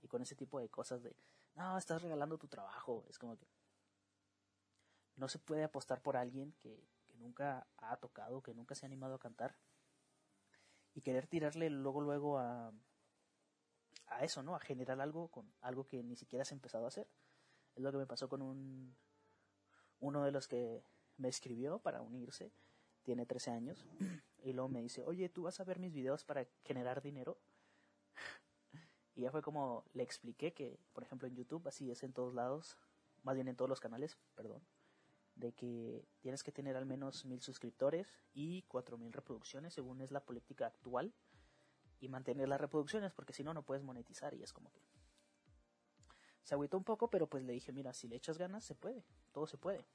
y 0.00 0.08
con 0.08 0.22
ese 0.22 0.34
tipo 0.34 0.58
de 0.58 0.68
cosas 0.68 1.02
de, 1.02 1.14
no, 1.56 1.76
estás 1.76 2.02
regalando 2.02 2.38
tu 2.38 2.48
trabajo, 2.48 3.04
es 3.08 3.18
como 3.18 3.36
que 3.36 3.46
no 5.16 5.28
se 5.28 5.38
puede 5.38 5.64
apostar 5.64 6.02
por 6.02 6.16
alguien 6.16 6.52
que, 6.60 6.88
que 7.06 7.16
nunca 7.16 7.66
ha 7.78 7.96
tocado, 7.96 8.42
que 8.42 8.54
nunca 8.54 8.74
se 8.74 8.84
ha 8.84 8.88
animado 8.88 9.14
a 9.14 9.18
cantar 9.18 9.56
y 10.94 11.00
querer 11.00 11.26
tirarle 11.26 11.70
luego, 11.70 12.00
luego 12.00 12.38
a, 12.38 12.72
a 14.06 14.24
eso, 14.24 14.42
¿no? 14.42 14.54
A 14.54 14.60
generar 14.60 15.00
algo 15.00 15.28
con 15.28 15.52
algo 15.60 15.86
que 15.86 16.02
ni 16.02 16.16
siquiera 16.16 16.42
has 16.42 16.52
empezado 16.52 16.84
a 16.84 16.88
hacer. 16.88 17.08
Es 17.74 17.82
lo 17.82 17.92
que 17.92 17.98
me 17.98 18.06
pasó 18.06 18.28
con 18.28 18.42
un, 18.42 18.96
uno 20.00 20.24
de 20.24 20.32
los 20.32 20.48
que 20.48 20.84
me 21.16 21.28
escribió 21.28 21.78
para 21.78 22.00
unirse 22.00 22.52
tiene 23.02 23.24
13 23.24 23.50
años, 23.52 23.86
y 24.42 24.52
luego 24.52 24.68
me 24.68 24.82
dice, 24.82 25.04
oye, 25.04 25.28
¿tú 25.28 25.42
vas 25.42 25.60
a 25.60 25.64
ver 25.64 25.78
mis 25.78 25.92
videos 25.92 26.24
para 26.24 26.44
generar 26.64 27.02
dinero? 27.02 27.38
Y 29.16 29.22
ya 29.22 29.30
fue 29.30 29.42
como 29.42 29.84
le 29.94 30.02
expliqué 30.02 30.52
que, 30.52 30.78
por 30.92 31.02
ejemplo, 31.02 31.26
en 31.26 31.34
YouTube, 31.34 31.66
así 31.66 31.90
es 31.90 32.02
en 32.02 32.12
todos 32.12 32.34
lados, 32.34 32.76
más 33.22 33.34
bien 33.34 33.48
en 33.48 33.56
todos 33.56 33.68
los 33.68 33.80
canales, 33.80 34.18
perdón, 34.34 34.62
de 35.34 35.52
que 35.52 36.06
tienes 36.20 36.42
que 36.42 36.52
tener 36.52 36.76
al 36.76 36.84
menos 36.84 37.24
mil 37.24 37.40
suscriptores 37.40 38.20
y 38.34 38.62
cuatro 38.68 38.98
mil 38.98 39.12
reproducciones, 39.12 39.72
según 39.72 40.02
es 40.02 40.10
la 40.10 40.20
política 40.20 40.66
actual, 40.66 41.14
y 41.98 42.08
mantener 42.08 42.46
las 42.46 42.60
reproducciones, 42.60 43.14
porque 43.14 43.32
si 43.32 43.42
no, 43.42 43.54
no 43.54 43.62
puedes 43.62 43.82
monetizar, 43.82 44.34
y 44.34 44.42
es 44.42 44.52
como 44.52 44.70
que... 44.70 44.82
Se 46.42 46.54
agüitó 46.54 46.76
un 46.76 46.84
poco, 46.84 47.08
pero 47.08 47.26
pues 47.26 47.42
le 47.42 47.54
dije, 47.54 47.72
mira, 47.72 47.94
si 47.94 48.08
le 48.08 48.16
echas 48.16 48.36
ganas, 48.36 48.64
se 48.64 48.74
puede, 48.74 49.02
todo 49.32 49.46
se 49.46 49.56
puede. 49.56 49.86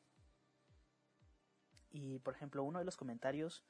Y 1.92 2.20
por 2.20 2.34
ejemplo, 2.34 2.64
uno 2.64 2.80
de 2.80 2.86
los 2.86 2.98
comentarios, 2.98 3.64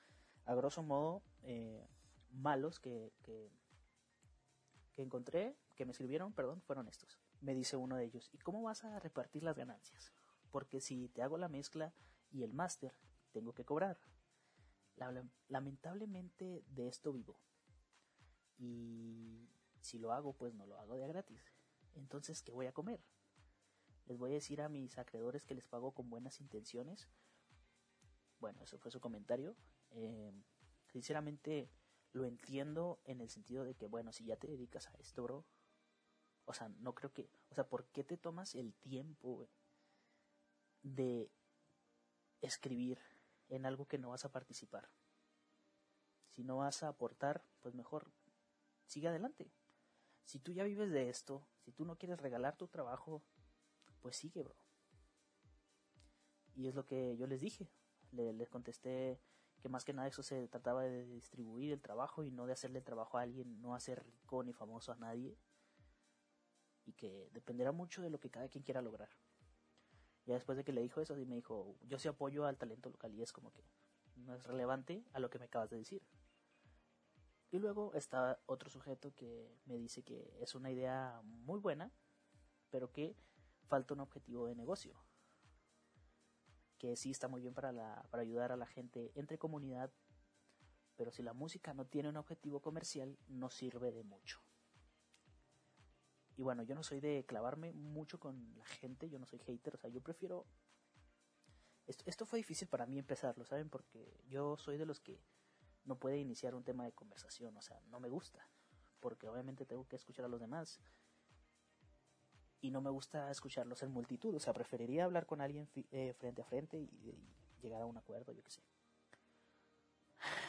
a 0.46 0.56
grosso 0.56 0.82
modo, 0.82 1.22
eh, 1.44 1.88
malos 2.32 2.80
que, 2.80 3.14
que, 3.22 3.52
encontré, 4.98 5.56
que 5.76 5.86
me 5.86 5.92
escribieron, 5.92 6.34
perdón, 6.34 6.62
fueron 6.62 6.88
estos. 6.88 7.20
Me 7.40 7.54
dice 7.54 7.76
uno 7.76 7.96
de 7.96 8.06
ellos, 8.06 8.30
¿y 8.34 8.38
cómo 8.40 8.62
vas 8.62 8.84
a 8.84 9.00
repartir 9.00 9.44
las 9.44 9.56
ganancias? 9.56 10.12
Porque 10.52 10.82
si 10.82 11.10
te 11.10 11.22
hago 11.22 11.38
la 11.38 11.48
mezcla 11.48 11.94
y 12.32 12.44
el 12.44 12.54
máster, 12.54 12.94
tengo 13.32 13.54
que 13.54 13.66
cobrar. 13.66 14.00
lamentablemente 15.48 16.64
de 16.68 16.88
esto 16.88 17.12
vivo. 17.12 17.40
Y 18.58 19.50
si 19.80 19.98
lo 19.98 20.12
hago, 20.12 20.34
pues 20.34 20.54
no 20.54 20.66
lo 20.66 20.78
hago 20.78 20.98
de 20.98 21.08
gratis. 21.08 21.44
Entonces, 21.94 22.44
¿qué 22.44 22.52
voy 22.52 22.68
a 22.68 22.74
comer? 22.74 23.04
Les 24.06 24.18
voy 24.18 24.32
a 24.32 24.36
decir 24.36 24.62
a 24.62 24.70
mis 24.70 24.98
acreedores 24.98 25.46
que 25.46 25.56
les 25.56 25.68
pago 25.68 25.94
con 25.94 26.10
buenas 26.10 26.40
intenciones, 26.42 27.10
bueno, 28.42 28.64
eso 28.64 28.78
fue 28.80 28.92
su 28.92 29.00
comentario. 29.00 29.56
Eh, 29.92 30.34
sinceramente 30.88 31.70
lo 32.14 32.26
entiendo 32.26 33.00
en 33.06 33.22
el 33.22 33.30
sentido 33.30 33.64
de 33.64 33.76
que, 33.76 33.88
bueno, 33.88 34.12
si 34.12 34.26
ya 34.26 34.36
te 34.38 34.48
dedicas 34.48 34.88
a 34.88 34.94
esto, 34.96 35.24
bro, 35.24 35.46
o 36.46 36.54
sea, 36.54 36.70
no 36.70 36.94
creo 36.94 37.14
que, 37.14 37.30
o 37.50 37.56
sea, 37.56 37.68
¿por 37.68 37.86
qué 37.88 38.04
te 38.04 38.18
tomas 38.18 38.56
el 38.56 38.74
tiempo 38.76 39.48
de 40.84 41.32
escribir 42.42 43.00
en 43.50 43.66
algo 43.66 43.88
que 43.88 43.98
no 43.98 44.10
vas 44.10 44.26
a 44.26 44.32
participar? 44.32 44.90
Si 46.32 46.44
no 46.44 46.58
vas 46.58 46.84
a 46.84 46.90
aportar, 46.90 47.46
pues 47.62 47.76
mejor 47.76 48.12
sigue 48.86 49.08
adelante. 49.08 49.52
Si 50.24 50.40
tú 50.40 50.54
ya 50.54 50.64
vives 50.64 50.92
de 50.92 51.10
esto, 51.10 51.48
si 51.60 51.72
tú 51.72 51.86
no 51.86 51.98
quieres 51.98 52.20
regalar 52.20 52.58
tu 52.58 52.68
trabajo, 52.68 53.24
pues 54.02 54.16
sigue, 54.16 54.44
bro. 54.44 54.56
Y 56.56 56.68
es 56.68 56.76
lo 56.76 56.86
que 56.86 57.16
yo 57.18 57.28
les 57.28 57.42
dije 57.42 57.70
le, 58.12 58.34
les 58.34 58.50
contesté 58.50 59.20
que 59.62 59.70
más 59.70 59.86
que 59.86 59.94
nada 59.94 60.08
eso 60.08 60.24
se 60.24 60.48
trataba 60.48 60.84
de 60.84 61.06
distribuir 61.06 61.72
el 61.72 61.82
trabajo 61.82 62.24
y 62.24 62.32
no 62.32 62.46
de 62.46 62.54
hacerle 62.54 62.82
trabajo 62.82 63.18
a 63.18 63.22
alguien, 63.22 63.62
no 63.62 63.76
hacer 63.76 64.04
rico 64.04 64.44
ni 64.44 64.54
famoso 64.54 64.92
a 64.92 64.96
nadie. 64.96 65.38
Y 66.86 66.94
que 66.94 67.30
dependerá 67.32 67.72
mucho 67.72 68.02
de 68.02 68.10
lo 68.10 68.20
que 68.20 68.32
cada 68.32 68.50
quien 68.50 68.64
quiera 68.64 68.82
lograr. 68.82 69.10
Ya 70.26 70.34
después 70.34 70.58
de 70.58 70.64
que 70.64 70.74
le 70.74 70.82
dijo 70.82 71.00
eso, 71.02 71.16
me 71.16 71.36
dijo, 71.36 71.78
yo 71.82 72.00
sí 72.00 72.08
apoyo 72.08 72.46
al 72.46 72.58
talento 72.58 72.90
local 72.90 73.14
y 73.14 73.22
es 73.22 73.32
como 73.32 73.52
que 73.54 73.64
no 74.16 74.34
es 74.34 74.44
relevante 74.44 75.04
a 75.14 75.20
lo 75.20 75.30
que 75.30 75.40
me 75.40 75.46
acabas 75.46 75.70
de 75.70 75.78
decir. 75.78 76.02
Y 77.52 77.60
luego 77.60 77.94
está 77.94 78.42
otro 78.46 78.70
sujeto 78.70 79.14
que 79.14 79.60
me 79.66 79.76
dice 79.78 80.04
que 80.04 80.38
es 80.40 80.56
una 80.56 80.72
idea 80.72 81.22
muy 81.24 81.60
buena, 81.60 81.92
pero 82.70 82.92
que 82.92 83.16
falta 83.68 83.94
un 83.94 84.00
objetivo 84.00 84.48
de 84.48 84.56
negocio 84.56 84.96
que 86.82 86.96
sí 86.96 87.12
está 87.12 87.28
muy 87.28 87.42
bien 87.42 87.54
para, 87.54 87.72
la, 87.72 88.08
para 88.10 88.24
ayudar 88.24 88.52
a 88.52 88.58
la 88.58 88.66
gente 88.66 89.12
entre 89.14 89.38
comunidad, 89.38 89.92
pero 90.96 91.12
si 91.12 91.22
la 91.22 91.32
música 91.32 91.76
no 91.76 91.86
tiene 91.86 92.10
un 92.10 92.18
objetivo 92.18 92.60
comercial, 92.60 93.20
no 93.28 93.52
sirve 93.52 93.92
de 93.92 94.04
mucho. 94.04 94.42
Y 96.38 96.42
bueno, 96.42 96.64
yo 96.64 96.74
no 96.74 96.82
soy 96.82 97.00
de 97.00 97.24
clavarme 97.24 97.72
mucho 97.72 98.20
con 98.20 98.58
la 98.58 98.66
gente, 98.66 99.12
yo 99.12 99.20
no 99.20 99.28
soy 99.28 99.38
hater, 99.38 99.76
o 99.76 99.78
sea, 99.78 99.92
yo 99.92 100.02
prefiero... 100.02 100.48
Esto, 101.86 102.04
esto 102.08 102.26
fue 102.26 102.38
difícil 102.38 102.68
para 102.68 102.88
mí 102.88 102.98
empezarlo, 102.98 103.46
¿saben? 103.46 103.70
Porque 103.70 104.20
yo 104.28 104.58
soy 104.58 104.78
de 104.78 104.88
los 104.88 105.00
que 105.00 105.22
no 105.84 106.00
puede 106.00 106.18
iniciar 106.18 106.56
un 106.56 106.64
tema 106.64 106.84
de 106.86 106.94
conversación, 106.94 107.56
o 107.58 107.62
sea, 107.62 107.80
no 107.92 108.00
me 108.00 108.10
gusta, 108.10 108.50
porque 109.00 109.28
obviamente 109.28 109.68
tengo 109.68 109.88
que 109.88 109.98
escuchar 109.98 110.26
a 110.26 110.30
los 110.30 110.40
demás 110.40 110.82
y 112.62 112.70
no 112.72 112.80
me 112.82 112.90
gusta 112.90 113.30
escucharlos 113.32 113.82
en 113.84 113.92
multitud. 113.92 114.34
O 114.36 114.40
sea, 114.40 114.54
preferiría 114.54 115.06
hablar 115.06 115.26
con 115.26 115.42
alguien 115.42 115.68
eh, 115.92 116.14
frente 116.14 116.42
a 116.42 116.46
frente 116.46 116.78
y, 116.78 117.16
llegar 117.62 117.82
a 117.82 117.86
un 117.86 117.98
acuerdo, 117.98 118.32
yo 118.32 118.44
qué 118.44 118.50
sé. 118.50 118.62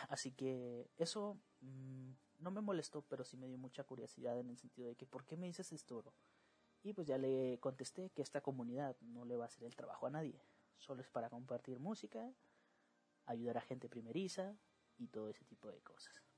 Así 0.08 0.32
que 0.32 0.90
eso 0.96 1.36
mm, 1.60 2.10
no 2.38 2.50
me 2.50 2.62
molestó, 2.62 3.02
pero 3.02 3.22
sí 3.22 3.36
me 3.36 3.48
dio 3.48 3.58
mucha 3.58 3.84
curiosidad 3.84 4.38
en 4.38 4.48
el 4.48 4.56
sentido 4.56 4.88
de 4.88 4.96
que, 4.96 5.06
¿por 5.06 5.26
qué 5.26 5.36
me 5.36 5.46
dices 5.46 5.72
esto? 5.72 6.02
Y 6.82 6.94
pues 6.94 7.06
ya 7.06 7.18
le 7.18 7.58
contesté 7.60 8.10
que 8.10 8.22
esta 8.22 8.40
comunidad 8.40 8.96
no 9.00 9.26
le 9.26 9.36
va 9.36 9.44
a 9.44 9.48
hacer 9.48 9.64
el 9.64 9.76
trabajo 9.76 10.06
a 10.06 10.10
nadie. 10.10 10.40
Solo 10.78 11.02
es 11.02 11.10
para 11.10 11.28
compartir 11.28 11.78
música, 11.80 12.32
ayudar 13.26 13.58
a 13.58 13.60
gente 13.60 13.90
primeriza 13.90 14.56
y 14.96 15.08
todo 15.08 15.28
ese 15.28 15.44
tipo 15.44 15.70
de 15.70 15.82
cosas 15.82 16.31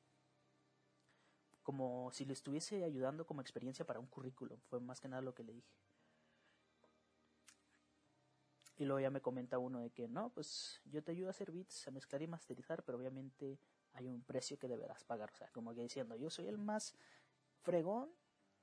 como 1.64 2.12
si 2.12 2.24
le 2.26 2.34
estuviese 2.34 2.84
ayudando 2.84 3.26
como 3.26 3.40
experiencia 3.40 3.84
para 3.84 3.98
un 3.98 4.06
currículum. 4.06 4.60
Fue 4.68 4.78
más 4.80 5.00
que 5.00 5.08
nada 5.08 5.22
lo 5.22 5.34
que 5.34 5.42
le 5.42 5.54
dije. 5.54 5.74
Y 8.76 8.84
luego 8.84 9.00
ya 9.00 9.10
me 9.10 9.20
comenta 9.20 9.58
uno 9.58 9.80
de 9.80 9.90
que 9.90 10.06
no, 10.06 10.30
pues 10.30 10.80
yo 10.84 11.02
te 11.02 11.12
ayudo 11.12 11.28
a 11.28 11.30
hacer 11.30 11.50
beats, 11.50 11.88
a 11.88 11.90
mezclar 11.90 12.22
y 12.22 12.26
masterizar, 12.26 12.84
pero 12.84 12.98
obviamente 12.98 13.58
hay 13.94 14.08
un 14.08 14.22
precio 14.22 14.58
que 14.58 14.68
deberás 14.68 15.04
pagar. 15.04 15.30
O 15.32 15.36
sea, 15.36 15.48
como 15.52 15.74
que 15.74 15.82
diciendo, 15.82 16.16
yo 16.16 16.28
soy 16.28 16.48
el 16.48 16.58
más 16.58 16.94
fregón 17.62 18.10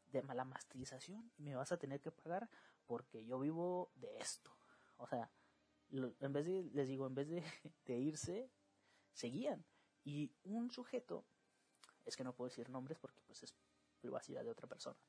de 0.08 0.22
mala 0.22 0.43
masterización 0.43 1.31
y 1.38 1.43
me 1.43 1.55
vas 1.55 1.72
a 1.72 1.77
tener 1.77 2.01
que 2.01 2.12
pagar 2.12 2.50
porque 2.86 3.25
yo 3.25 3.39
vivo 3.39 3.91
de 3.96 4.17
esto. 4.20 4.51
O 4.98 5.08
sea, 5.08 5.31
en 5.89 6.34
vez 6.34 6.46
de, 6.46 6.70
les 6.74 6.88
digo, 6.88 7.08
en 7.08 7.15
vez 7.15 7.29
de 7.29 7.43
irse, 7.98 8.51
seguían. 9.13 9.65
Y 10.03 10.31
un 10.43 10.72
sujeto, 10.72 11.25
es 12.05 12.15
que 12.15 12.24
no 12.24 12.34
puedo 12.34 12.50
decir 12.50 12.70
nombres 12.70 12.98
porque 13.00 13.22
pues 13.25 13.43
es 13.43 13.55
privacidad 14.00 14.43
de 14.43 14.51
otra 14.51 14.67
persona. 14.67 15.00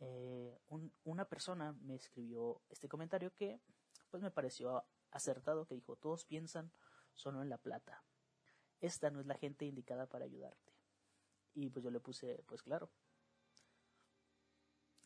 Eh, 0.00 0.58
una 1.04 1.24
persona 1.24 1.72
me 1.72 1.96
escribió 1.96 2.62
este 2.68 2.88
comentario 2.88 3.34
que 3.34 3.60
pues 4.10 4.22
me 4.22 4.30
pareció 4.30 4.84
acertado, 5.10 5.66
que 5.66 5.74
dijo, 5.74 5.96
todos 5.96 6.24
piensan 6.24 6.72
solo 7.14 7.42
en 7.42 7.48
la 7.48 7.58
plata. 7.58 8.04
Esta 8.80 9.10
no 9.10 9.20
es 9.20 9.26
la 9.26 9.34
gente 9.34 9.64
indicada 9.64 10.06
para 10.06 10.24
ayudarte. 10.24 10.72
Y 11.54 11.70
pues 11.70 11.84
yo 11.84 11.90
le 11.90 12.00
puse, 12.00 12.44
pues 12.46 12.62
claro. 12.62 12.90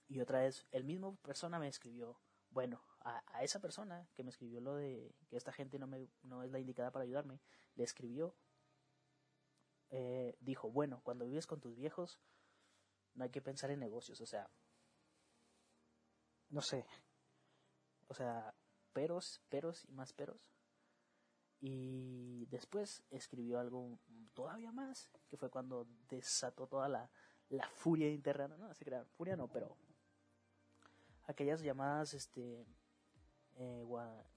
Y 0.09 0.21
otra 0.21 0.40
vez, 0.40 0.66
el 0.73 0.85
mismo 0.85 1.16
persona 1.16 1.59
me 1.59 1.69
escribió, 1.69 2.21
bueno, 2.50 2.85
a, 3.00 3.23
a, 3.28 3.42
esa 3.45 3.61
persona 3.61 4.07
que 4.14 4.23
me 4.23 4.31
escribió 4.31 4.61
lo 4.61 4.76
de 4.76 5.14
que 5.28 5.37
esta 5.37 5.52
gente 5.52 5.78
no, 5.78 5.87
me, 5.87 6.11
no 6.23 6.42
es 6.42 6.50
la 6.50 6.59
indicada 6.59 6.90
para 6.90 7.04
ayudarme, 7.04 7.40
le 7.76 7.85
escribió, 7.85 8.37
eh, 9.92 10.37
dijo, 10.40 10.70
bueno, 10.70 11.02
cuando 11.04 11.26
vives 11.26 11.46
con 11.46 11.61
tus 11.61 11.76
viejos, 11.76 12.18
no 13.14 13.25
hay 13.25 13.30
que 13.30 13.42
pensar 13.42 13.70
en 13.70 13.78
negocios, 13.78 14.22
o 14.22 14.26
sea, 14.26 14.50
no 16.49 16.62
sé, 16.62 16.87
o 18.08 18.14
sea, 18.14 18.54
peros, 18.94 19.42
peros 19.50 19.84
y 19.84 19.92
más 19.92 20.14
peros. 20.14 20.50
Y 21.61 22.46
después 22.46 23.04
escribió 23.11 23.61
algo 23.61 23.99
todavía 24.32 24.72
más, 24.72 25.11
que 25.28 25.37
fue 25.37 25.50
cuando 25.50 25.87
desató 26.08 26.66
toda 26.66 26.88
la, 26.88 27.11
la 27.50 27.68
furia 27.68 28.11
interna, 28.11 28.49
no, 28.49 28.72
se 28.75 28.87
crean, 28.87 29.06
furia 29.11 29.37
no, 29.37 29.49
pero 29.49 29.76
aquellas 31.25 31.61
llamadas, 31.61 32.14
este, 32.14 32.66
eh, 33.56 33.84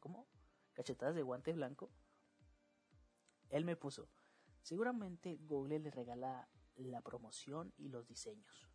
¿cómo? 0.02 0.28
Cachetadas 0.74 1.16
de 1.16 1.24
guante 1.24 1.54
blanco. 1.54 1.90
Él 3.50 3.64
me 3.64 3.78
puso, 3.78 4.10
seguramente 4.66 5.38
Google 5.42 5.78
le 5.78 5.92
regala 5.92 6.50
la 6.76 7.00
promoción 7.02 7.72
y 7.78 7.90
los 7.90 8.08
diseños. 8.08 8.68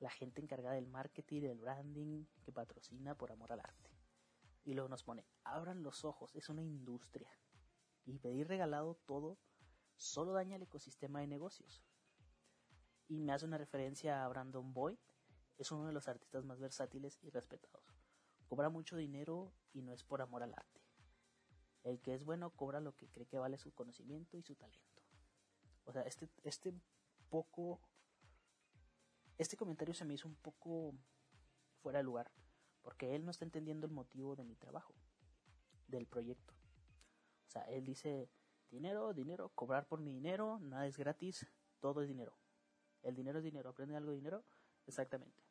La 0.00 0.10
gente 0.10 0.40
encargada 0.40 0.74
del 0.74 0.88
marketing, 0.88 1.42
del 1.42 1.60
branding, 1.60 2.24
que 2.42 2.50
patrocina 2.50 3.14
por 3.14 3.30
amor 3.30 3.52
al 3.52 3.60
arte. 3.60 3.96
Y 4.64 4.74
luego 4.74 4.88
nos 4.88 5.04
pone, 5.04 5.24
abran 5.44 5.84
los 5.84 6.04
ojos, 6.04 6.34
es 6.34 6.48
una 6.48 6.62
industria. 6.62 7.30
Y 8.04 8.18
pedir 8.18 8.48
regalado 8.48 8.96
todo 9.06 9.38
solo 9.94 10.32
daña 10.32 10.56
el 10.56 10.62
ecosistema 10.62 11.20
de 11.20 11.28
negocios. 11.28 11.80
Y 13.06 13.20
me 13.20 13.32
hace 13.32 13.44
una 13.46 13.58
referencia 13.58 14.24
a 14.24 14.28
Brandon 14.28 14.74
Boyd, 14.74 14.98
es 15.58 15.70
uno 15.70 15.86
de 15.86 15.92
los 15.92 16.08
artistas 16.08 16.44
más 16.44 16.58
versátiles 16.58 17.20
y 17.22 17.30
respetados. 17.30 17.84
Cobra 18.48 18.68
mucho 18.68 18.96
dinero 18.96 19.52
y 19.72 19.82
no 19.82 19.92
es 19.92 20.02
por 20.02 20.22
amor 20.22 20.42
al 20.42 20.54
arte. 20.54 20.80
El 21.84 22.00
que 22.00 22.14
es 22.14 22.24
bueno 22.24 22.50
cobra 22.50 22.80
lo 22.80 22.96
que 22.96 23.08
cree 23.08 23.28
que 23.28 23.38
vale 23.38 23.58
su 23.58 23.72
conocimiento 23.72 24.36
y 24.36 24.42
su 24.42 24.56
talento. 24.56 24.89
O 25.90 25.92
sea, 25.92 26.02
este, 26.02 26.28
este 26.44 26.72
poco... 27.30 27.80
Este 29.38 29.56
comentario 29.56 29.92
se 29.92 30.04
me 30.04 30.14
hizo 30.14 30.28
un 30.28 30.36
poco 30.36 30.94
fuera 31.82 31.98
de 31.98 32.04
lugar, 32.04 32.30
porque 32.80 33.16
él 33.16 33.24
no 33.24 33.32
está 33.32 33.44
entendiendo 33.44 33.86
el 33.86 33.92
motivo 33.92 34.36
de 34.36 34.44
mi 34.44 34.54
trabajo, 34.54 34.94
del 35.88 36.06
proyecto. 36.06 36.54
O 37.48 37.50
sea, 37.50 37.62
él 37.62 37.84
dice, 37.84 38.30
dinero, 38.70 39.14
dinero, 39.14 39.48
cobrar 39.56 39.88
por 39.88 39.98
mi 39.98 40.12
dinero, 40.12 40.60
nada 40.60 40.86
es 40.86 40.96
gratis, 40.96 41.44
todo 41.80 42.02
es 42.02 42.08
dinero. 42.08 42.38
El 43.02 43.16
dinero 43.16 43.38
es 43.38 43.44
dinero, 43.44 43.70
aprende 43.70 43.96
algo 43.96 44.10
de 44.10 44.18
dinero, 44.18 44.44
exactamente. 44.86 45.42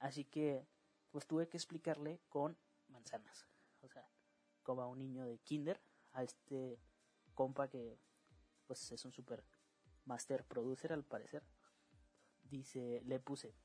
Así 0.00 0.26
que, 0.26 0.66
pues 1.12 1.26
tuve 1.26 1.48
que 1.48 1.56
explicarle 1.56 2.20
con 2.28 2.58
manzanas. 2.88 3.46
O 3.80 3.88
sea, 3.88 4.06
como 4.62 4.82
a 4.82 4.86
un 4.86 4.98
niño 4.98 5.24
de 5.24 5.38
kinder, 5.38 5.80
a 6.12 6.24
este 6.24 6.78
compa 7.34 7.68
que, 7.68 7.98
pues 8.68 8.92
es 8.92 9.04
un 9.04 9.10
super 9.10 9.44
master 10.04 10.44
producer 10.44 10.92
al 10.92 11.04
parecer. 11.04 11.42
Dice, 12.44 13.02
le 13.04 13.18
puse 13.18 13.56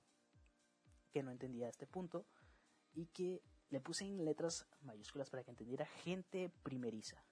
que 1.12 1.22
no 1.22 1.30
entendía 1.30 1.70
este 1.70 1.86
punto 1.86 2.26
y 2.94 3.06
que 3.06 3.44
le 3.70 3.80
puse 3.80 4.06
en 4.06 4.26
letras 4.26 4.66
mayúsculas 4.82 5.30
para 5.30 5.44
que 5.44 5.52
entendiera 5.52 5.86
gente 5.86 6.50
primeriza. 6.64 7.24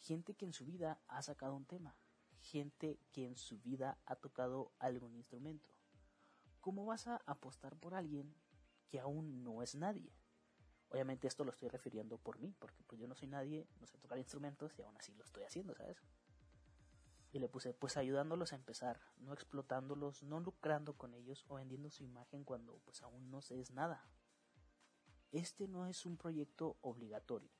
Gente 0.00 0.34
que 0.34 0.46
en 0.46 0.54
su 0.54 0.64
vida 0.64 1.02
ha 1.06 1.20
sacado 1.20 1.54
un 1.54 1.66
tema. 1.66 1.94
Gente 2.40 2.98
que 3.12 3.26
en 3.26 3.36
su 3.36 3.58
vida 3.58 3.98
ha 4.06 4.16
tocado 4.16 4.72
algún 4.78 5.14
instrumento 5.14 5.74
¿cómo 6.64 6.86
vas 6.86 7.06
a 7.08 7.16
apostar 7.26 7.76
por 7.76 7.92
alguien 7.92 8.34
que 8.88 8.98
aún 8.98 9.44
no 9.44 9.62
es 9.62 9.74
nadie? 9.74 10.10
Obviamente 10.94 11.26
esto 11.26 11.42
lo 11.42 11.50
estoy 11.50 11.68
refiriendo 11.68 12.18
por 12.18 12.38
mí, 12.38 12.54
porque 12.60 12.84
pues 12.84 13.00
yo 13.00 13.08
no 13.08 13.16
soy 13.16 13.26
nadie, 13.26 13.66
no 13.80 13.86
sé 13.88 13.98
tocar 13.98 14.16
instrumentos 14.16 14.78
y 14.78 14.82
aún 14.82 14.96
así 14.96 15.12
lo 15.14 15.24
estoy 15.24 15.42
haciendo, 15.42 15.74
¿sabes? 15.74 16.00
Y 17.32 17.40
le 17.40 17.48
puse, 17.48 17.74
pues 17.74 17.96
ayudándolos 17.96 18.52
a 18.52 18.54
empezar, 18.54 19.00
no 19.16 19.32
explotándolos, 19.32 20.22
no 20.22 20.38
lucrando 20.38 20.96
con 20.96 21.12
ellos 21.14 21.44
o 21.48 21.56
vendiendo 21.56 21.90
su 21.90 22.04
imagen 22.04 22.44
cuando 22.44 22.78
pues 22.84 23.02
aún 23.02 23.28
no 23.32 23.42
se 23.42 23.60
es 23.60 23.72
nada. 23.72 24.08
Este 25.32 25.66
no 25.66 25.88
es 25.88 26.06
un 26.06 26.16
proyecto 26.16 26.76
obligatorio. 26.80 27.50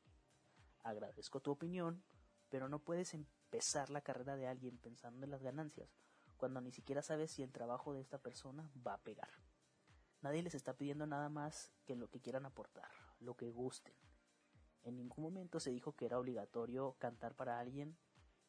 Agradezco 0.84 1.40
tu 1.40 1.50
opinión, 1.50 2.04
pero 2.50 2.68
no 2.68 2.78
puedes 2.78 3.14
empezar 3.14 3.90
la 3.90 4.02
carrera 4.02 4.36
de 4.36 4.46
alguien 4.46 4.78
pensando 4.78 5.24
en 5.24 5.32
las 5.32 5.42
ganancias 5.42 5.90
cuando 6.36 6.60
ni 6.60 6.70
siquiera 6.70 7.02
sabes 7.02 7.32
si 7.32 7.42
el 7.42 7.50
trabajo 7.50 7.94
de 7.94 8.00
esta 8.00 8.18
persona 8.18 8.70
va 8.86 8.94
a 8.94 9.02
pegar. 9.02 9.30
Nadie 10.22 10.44
les 10.44 10.54
está 10.54 10.76
pidiendo 10.76 11.04
nada 11.04 11.28
más 11.28 11.72
que 11.84 11.96
lo 11.96 12.08
que 12.08 12.20
quieran 12.20 12.46
aportar, 12.46 12.92
lo 13.24 13.36
que 13.36 13.50
gusten. 13.50 13.94
En 14.82 14.96
ningún 14.96 15.24
momento 15.24 15.60
se 15.60 15.70
dijo 15.70 15.96
que 15.96 16.06
era 16.06 16.18
obligatorio 16.18 16.96
cantar 16.98 17.34
para 17.34 17.58
alguien, 17.58 17.96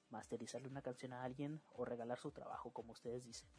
masterizarle 0.10 0.68
una 0.68 0.82
canción 0.82 1.14
a 1.14 1.24
alguien 1.24 1.62
o 1.68 1.86
regalar 1.86 2.20
su 2.20 2.32
trabajo, 2.32 2.72
como 2.72 2.92
ustedes 2.92 3.24
dicen. 3.24 3.50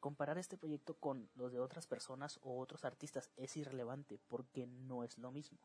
Comparar 0.00 0.38
este 0.38 0.56
proyecto 0.56 0.94
con 0.98 1.30
los 1.34 1.52
de 1.52 1.60
otras 1.60 1.86
personas 1.86 2.40
o 2.42 2.58
otros 2.58 2.86
artistas 2.86 3.30
es 3.36 3.56
irrelevante 3.56 4.18
porque 4.28 4.66
no 4.66 5.04
es 5.04 5.18
lo 5.18 5.30
mismo. 5.30 5.58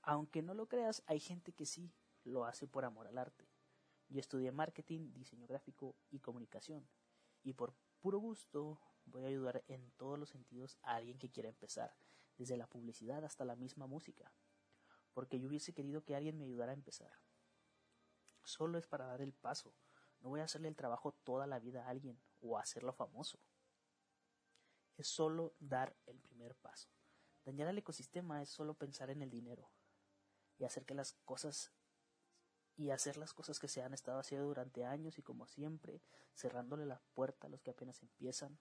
Aunque 0.00 0.42
no 0.42 0.54
lo 0.54 0.66
creas, 0.66 1.02
hay 1.06 1.20
gente 1.20 1.52
que 1.52 1.66
sí 1.66 1.92
lo 2.24 2.46
hace 2.46 2.66
por 2.66 2.84
amor 2.86 3.06
al 3.06 3.18
arte. 3.18 3.46
Yo 4.08 4.20
estudié 4.20 4.50
marketing, 4.52 5.12
diseño 5.12 5.46
gráfico 5.46 5.94
y 6.10 6.20
comunicación. 6.20 6.88
Y 7.42 7.52
por 7.52 7.74
puro 8.00 8.18
gusto 8.18 8.80
voy 9.04 9.24
a 9.24 9.28
ayudar 9.28 9.64
en 9.68 9.90
todos 9.92 10.18
los 10.18 10.30
sentidos 10.30 10.78
a 10.82 10.94
alguien 10.94 11.18
que 11.18 11.30
quiera 11.30 11.48
empezar, 11.48 11.94
desde 12.36 12.56
la 12.56 12.66
publicidad 12.66 13.24
hasta 13.24 13.44
la 13.44 13.56
misma 13.56 13.86
música. 13.86 14.32
Porque 15.12 15.38
yo 15.38 15.48
hubiese 15.48 15.74
querido 15.74 16.04
que 16.04 16.16
alguien 16.16 16.38
me 16.38 16.44
ayudara 16.44 16.72
a 16.72 16.74
empezar. 16.74 17.12
Solo 18.44 18.78
es 18.78 18.86
para 18.86 19.06
dar 19.06 19.20
el 19.20 19.32
paso. 19.32 19.74
No 20.20 20.30
voy 20.30 20.40
a 20.40 20.44
hacerle 20.44 20.68
el 20.68 20.76
trabajo 20.76 21.12
toda 21.24 21.46
la 21.46 21.58
vida 21.58 21.84
a 21.84 21.88
alguien 21.88 22.20
o 22.40 22.58
hacerlo 22.58 22.92
famoso. 22.92 23.38
Es 24.96 25.08
solo 25.08 25.54
dar 25.58 25.96
el 26.06 26.20
primer 26.20 26.54
paso. 26.56 26.88
Dañar 27.44 27.68
al 27.68 27.78
ecosistema 27.78 28.40
es 28.42 28.50
solo 28.50 28.74
pensar 28.74 29.10
en 29.10 29.22
el 29.22 29.30
dinero 29.30 29.70
y 30.58 30.64
hacer 30.64 30.84
que 30.84 30.94
las 30.94 31.14
cosas 31.24 31.72
y 32.76 32.90
hacer 32.90 33.16
las 33.16 33.34
cosas 33.34 33.58
que 33.58 33.68
se 33.68 33.82
han 33.82 33.92
estado 33.92 34.18
haciendo 34.18 34.46
durante 34.46 34.84
años 34.84 35.18
y 35.18 35.22
como 35.22 35.46
siempre, 35.46 36.02
cerrándole 36.34 36.86
la 36.86 37.02
puerta 37.14 37.46
a 37.46 37.50
los 37.50 37.60
que 37.62 37.70
apenas 37.70 38.02
empiezan, 38.02 38.58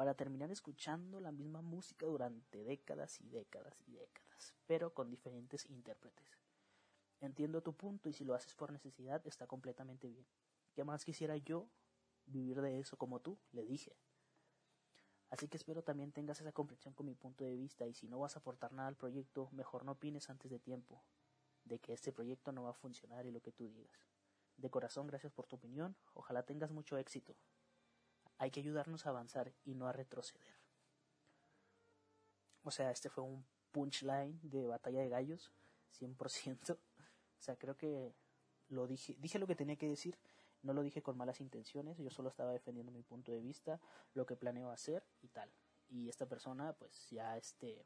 para 0.00 0.14
terminar 0.14 0.50
escuchando 0.50 1.20
la 1.20 1.30
misma 1.30 1.60
música 1.60 2.06
durante 2.06 2.64
décadas 2.64 3.20
y 3.20 3.28
décadas 3.28 3.74
y 3.86 3.92
décadas, 3.92 4.54
pero 4.66 4.94
con 4.94 5.10
diferentes 5.10 5.68
intérpretes. 5.68 6.38
Entiendo 7.20 7.62
tu 7.62 7.74
punto 7.74 8.08
y 8.08 8.14
si 8.14 8.24
lo 8.24 8.32
haces 8.32 8.54
por 8.54 8.72
necesidad 8.72 9.20
está 9.26 9.46
completamente 9.46 10.08
bien. 10.08 10.26
¿Qué 10.72 10.84
más 10.84 11.04
quisiera 11.04 11.36
yo 11.36 11.68
vivir 12.24 12.62
de 12.62 12.80
eso 12.80 12.96
como 12.96 13.20
tú? 13.20 13.38
Le 13.52 13.66
dije. 13.66 13.94
Así 15.28 15.48
que 15.48 15.58
espero 15.58 15.84
también 15.84 16.12
tengas 16.12 16.40
esa 16.40 16.52
comprensión 16.52 16.94
con 16.94 17.04
mi 17.04 17.14
punto 17.14 17.44
de 17.44 17.54
vista 17.54 17.86
y 17.86 17.92
si 17.92 18.08
no 18.08 18.20
vas 18.20 18.36
a 18.36 18.38
aportar 18.38 18.72
nada 18.72 18.88
al 18.88 18.96
proyecto, 18.96 19.50
mejor 19.52 19.84
no 19.84 19.92
opines 19.92 20.30
antes 20.30 20.50
de 20.50 20.58
tiempo 20.58 21.04
de 21.64 21.78
que 21.78 21.92
este 21.92 22.10
proyecto 22.10 22.52
no 22.52 22.62
va 22.62 22.70
a 22.70 22.72
funcionar 22.72 23.26
y 23.26 23.32
lo 23.32 23.42
que 23.42 23.52
tú 23.52 23.68
digas. 23.68 24.08
De 24.56 24.70
corazón, 24.70 25.06
gracias 25.06 25.34
por 25.34 25.46
tu 25.46 25.56
opinión. 25.56 25.94
Ojalá 26.14 26.46
tengas 26.46 26.70
mucho 26.70 26.96
éxito. 26.96 27.36
Hay 28.40 28.50
que 28.50 28.60
ayudarnos 28.60 29.04
a 29.04 29.10
avanzar 29.10 29.52
y 29.66 29.74
no 29.74 29.86
a 29.86 29.92
retroceder. 29.92 30.56
O 32.62 32.70
sea, 32.70 32.90
este 32.90 33.10
fue 33.10 33.22
un 33.22 33.44
punchline 33.70 34.40
de 34.42 34.66
batalla 34.66 35.02
de 35.02 35.10
gallos, 35.10 35.52
100%. 35.98 36.78
O 37.40 37.42
sea, 37.42 37.56
creo 37.56 37.74
que 37.74 38.14
lo 38.68 38.86
dije, 38.86 39.16
dije 39.18 39.38
lo 39.38 39.46
que 39.46 39.56
tenía 39.56 39.76
que 39.76 39.88
decir, 39.88 40.18
no 40.60 40.74
lo 40.74 40.82
dije 40.82 41.02
con 41.02 41.16
malas 41.16 41.40
intenciones, 41.40 41.96
yo 41.96 42.10
solo 42.10 42.28
estaba 42.28 42.52
defendiendo 42.52 42.92
mi 42.92 43.02
punto 43.02 43.32
de 43.32 43.40
vista, 43.40 43.80
lo 44.12 44.26
que 44.26 44.36
planeo 44.36 44.70
hacer 44.70 45.06
y 45.22 45.28
tal. 45.28 45.50
Y 45.88 46.10
esta 46.10 46.26
persona, 46.26 46.74
pues 46.74 47.08
ya 47.08 47.38
este, 47.38 47.82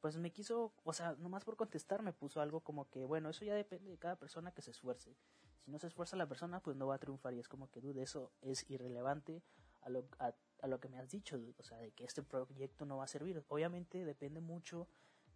pues 0.00 0.16
me 0.18 0.30
quiso, 0.30 0.72
o 0.84 0.92
sea, 0.92 1.16
nomás 1.18 1.42
por 1.44 1.56
contestar 1.56 2.02
me 2.02 2.12
puso 2.12 2.40
algo 2.40 2.60
como 2.60 2.88
que, 2.90 3.04
bueno, 3.04 3.28
eso 3.30 3.44
ya 3.44 3.56
depende 3.56 3.90
de 3.90 3.98
cada 3.98 4.14
persona 4.20 4.52
que 4.52 4.62
se 4.62 4.70
esfuerce. 4.70 5.16
Si 5.60 5.70
no 5.70 5.78
se 5.78 5.86
esfuerza 5.86 6.16
la 6.16 6.28
persona, 6.28 6.60
pues 6.60 6.76
no 6.76 6.86
va 6.86 6.96
a 6.96 6.98
triunfar. 6.98 7.34
Y 7.34 7.40
es 7.40 7.48
como 7.48 7.70
que, 7.70 7.80
dude, 7.80 8.02
eso 8.02 8.32
es 8.42 8.68
irrelevante 8.68 9.42
a 9.82 9.88
lo, 9.88 10.04
a, 10.18 10.66
lo 10.66 10.80
que 10.80 10.88
me 10.88 10.98
has 10.98 11.10
dicho, 11.10 11.38
o 11.58 11.62
sea, 11.62 11.78
de 11.78 11.92
que 11.92 12.04
este 12.04 12.22
proyecto 12.22 12.86
no 12.86 12.98
va 12.98 13.04
a 13.04 13.08
servir. 13.08 13.44
Obviamente 13.48 14.04
depende 14.04 14.40
mucho 14.40 14.88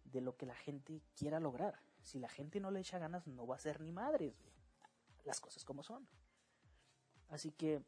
de 0.05 0.21
lo 0.21 0.35
que 0.35 0.45
la 0.45 0.55
gente 0.55 1.01
quiera 1.15 1.39
lograr. 1.39 1.81
Si 2.01 2.19
la 2.19 2.29
gente 2.29 2.59
no 2.59 2.71
le 2.71 2.79
echa 2.79 2.99
ganas, 2.99 3.27
no 3.27 3.45
va 3.45 3.55
a 3.55 3.59
ser 3.59 3.81
ni 3.81 3.91
madres, 3.91 4.35
Las 5.23 5.39
cosas 5.39 5.65
como 5.65 5.83
son. 5.83 6.07
Así 7.29 7.51
que 7.51 7.83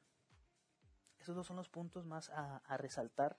esos 1.20 1.36
dos 1.36 1.48
son 1.48 1.58
los 1.58 1.70
puntos 1.70 2.06
más 2.06 2.30
a, 2.30 2.58
a 2.58 2.78
resaltar 2.78 3.38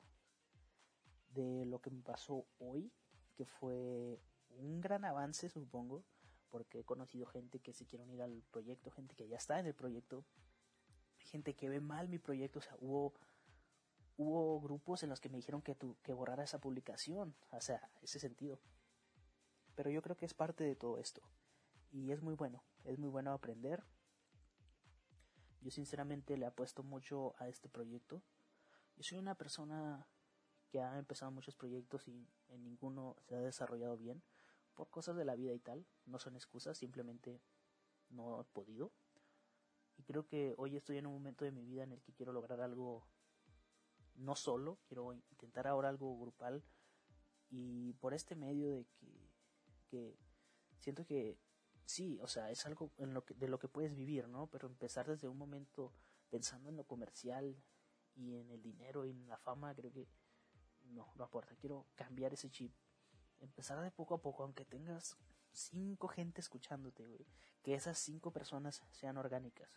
de 1.31 1.65
lo 1.67 1.81
que 1.81 1.91
me 1.91 2.03
pasó 2.03 2.47
hoy 2.59 2.93
que 3.35 3.47
fue 3.47 4.21
un 4.51 4.81
gran 4.81 5.05
avance, 5.05 5.49
supongo, 5.49 6.05
porque 6.53 6.81
he 6.81 6.85
conocido 6.85 7.27
gente 7.27 7.59
que 7.61 7.73
se 7.73 7.87
quiere 7.87 8.05
unir 8.05 8.21
al 8.23 8.45
proyecto, 8.51 8.91
gente 8.91 9.17
que 9.17 9.27
ya 9.27 9.39
está 9.39 9.59
en 9.59 9.67
el 9.67 9.75
proyecto, 9.75 10.25
gente 11.17 11.55
que 11.55 11.71
ve 11.71 11.81
mal 11.81 12.09
mi 12.09 12.19
proyecto, 12.19 12.59
o 12.59 12.63
sea, 12.63 12.77
hubo 12.79 13.15
hubo 14.19 14.61
grupos 14.61 15.03
en 15.03 15.09
los 15.09 15.21
que 15.21 15.31
me 15.31 15.39
dijeron 15.39 15.63
que 15.63 15.75
tu, 15.75 15.97
que 16.03 16.13
borrara 16.13 16.45
esa 16.45 16.61
publicación, 16.61 17.35
o 17.51 17.61
sea, 17.61 17.91
ese 18.03 18.21
sentido. 18.21 18.61
Pero 19.75 19.91
yo 19.91 20.03
creo 20.03 20.17
que 20.17 20.27
es 20.27 20.35
parte 20.35 20.63
de 20.63 20.77
todo 20.77 20.99
esto 20.99 21.23
y 21.91 22.13
es 22.13 22.23
muy 22.23 22.35
bueno, 22.35 22.63
es 22.85 22.99
muy 22.99 23.09
bueno 23.09 23.33
aprender. 23.33 23.83
Yo 25.63 25.71
sinceramente 25.71 26.37
le 26.37 26.45
apuesto 26.45 26.83
mucho 26.83 27.35
a 27.39 27.49
este 27.49 27.71
proyecto. 27.71 28.23
Yo 28.97 29.03
soy 29.03 29.19
una 29.19 29.37
persona 29.37 30.07
que 30.69 30.81
ha 30.81 30.99
empezado 30.99 31.31
muchos 31.33 31.57
proyectos 31.57 32.07
y 32.07 32.29
en 32.49 32.63
ninguno 32.63 33.17
se 33.21 33.37
ha 33.37 33.41
desarrollado 33.41 33.97
bien 33.97 34.23
por 34.75 34.91
cosas 34.91 35.17
de 35.17 35.25
la 35.25 35.35
vida 35.35 35.53
y 35.53 35.59
tal. 35.59 35.87
No 36.07 36.19
son 36.19 36.37
excusas, 36.37 36.79
simplemente 36.79 37.41
no 38.11 38.41
he 38.41 38.45
podido. 38.45 38.93
Y 39.97 40.05
creo 40.05 40.27
que 40.27 40.55
hoy 40.57 40.77
estoy 40.77 40.99
en 40.99 41.07
un 41.07 41.15
momento 41.15 41.45
de 41.45 41.53
mi 41.53 41.65
vida 41.65 41.83
en 41.85 41.93
el 41.93 42.03
que 42.03 42.13
quiero 42.13 42.33
lograr 42.33 42.61
algo 42.61 43.07
no 44.15 44.37
solo, 44.37 44.79
quiero 44.87 45.13
intentar 45.13 45.67
ahora 45.67 45.89
algo 45.89 46.19
grupal 46.19 46.63
y 47.49 47.95
por 47.95 48.15
este 48.15 48.35
medio 48.35 48.71
de 48.71 48.85
que, 48.99 49.31
que 49.89 50.19
siento 50.79 51.05
que 51.07 51.39
sí, 51.85 52.19
o 52.23 52.27
sea, 52.27 52.51
es 52.51 52.65
algo 52.67 52.93
de 52.97 53.49
lo 53.49 53.59
que 53.59 53.69
puedes 53.69 53.95
vivir, 53.95 54.29
¿no? 54.29 54.49
Pero 54.49 54.69
empezar 54.69 55.07
desde 55.07 55.29
un 55.29 55.39
momento 55.39 55.93
pensando 56.31 56.69
en 56.69 56.77
lo 56.77 56.85
comercial 56.85 57.57
y 58.15 58.37
en 58.37 58.51
el 58.51 58.63
dinero 58.63 59.05
y 59.05 59.11
en 59.11 59.29
la 59.29 59.39
fama, 59.39 59.75
creo 59.75 59.93
que 59.93 60.09
no, 60.85 61.13
no 61.17 61.25
aporta. 61.25 61.55
Quiero 61.57 61.87
cambiar 61.95 62.33
ese 62.33 62.51
chip. 62.51 62.73
Empezar 63.43 63.81
de 63.83 63.91
poco 63.91 64.15
a 64.15 64.23
poco, 64.23 64.45
aunque 64.45 64.65
tengas 64.65 65.17
cinco 65.51 66.09
gente 66.09 66.41
escuchándote, 66.41 67.05
güey. 67.07 67.27
Que 67.63 67.75
esas 67.75 67.99
cinco 67.99 68.33
personas 68.33 68.83
sean 68.93 69.17
orgánicas. 69.17 69.69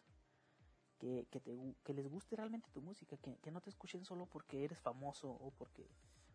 Que, 0.99 1.27
que, 1.29 1.41
te, 1.41 1.75
que 1.83 1.93
les 1.93 2.07
guste 2.07 2.35
realmente 2.35 2.69
tu 2.71 2.81
música. 2.81 3.17
Que, 3.17 3.37
que 3.37 3.51
no 3.51 3.61
te 3.61 3.69
escuchen 3.71 4.05
solo 4.05 4.27
porque 4.27 4.63
eres 4.63 4.79
famoso 4.79 5.29
o 5.29 5.51
porque... 5.51 5.89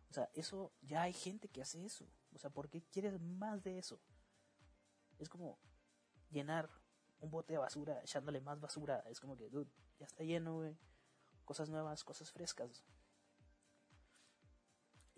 O 0.09 0.13
sea, 0.13 0.29
eso, 0.33 0.73
ya 0.81 1.03
hay 1.03 1.13
gente 1.13 1.47
que 1.47 1.61
hace 1.61 1.85
eso. 1.85 2.05
O 2.33 2.37
sea, 2.37 2.49
¿por 2.49 2.69
qué 2.69 2.83
quieres 2.83 3.19
más 3.21 3.63
de 3.63 3.79
eso? 3.79 4.01
Es 5.17 5.29
como 5.29 5.57
llenar 6.29 6.69
un 7.21 7.31
bote 7.31 7.53
de 7.53 7.59
basura, 7.59 8.01
echándole 8.01 8.41
más 8.41 8.59
basura. 8.59 9.03
Es 9.09 9.21
como 9.21 9.37
que, 9.37 9.49
dude, 9.49 9.71
ya 9.99 10.05
está 10.05 10.23
lleno, 10.23 10.55
güey. 10.55 10.77
Cosas 11.45 11.69
nuevas, 11.69 12.03
cosas 12.03 12.29
frescas. 12.31 12.83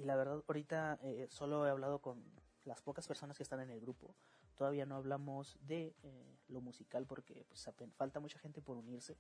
Y 0.04 0.06
la 0.06 0.18
verdad, 0.18 0.44
ahorita 0.46 1.00
eh, 1.02 1.28
solo 1.30 1.66
he 1.66 1.70
hablado 1.70 2.00
con 2.00 2.22
las 2.66 2.82
pocas 2.82 3.08
personas 3.08 3.38
que 3.38 3.44
están 3.44 3.62
en 3.62 3.70
el 3.70 3.80
grupo. 3.80 4.18
Todavía 4.54 4.86
no 4.86 4.98
hablamos 4.98 5.58
de 5.62 5.96
eh, 6.04 6.40
lo 6.50 6.60
musical 6.60 7.08
porque 7.08 7.46
pues, 7.48 7.66
falta 7.96 8.20
mucha 8.20 8.38
gente 8.38 8.62
por 8.62 8.76
unirse. 8.76 9.18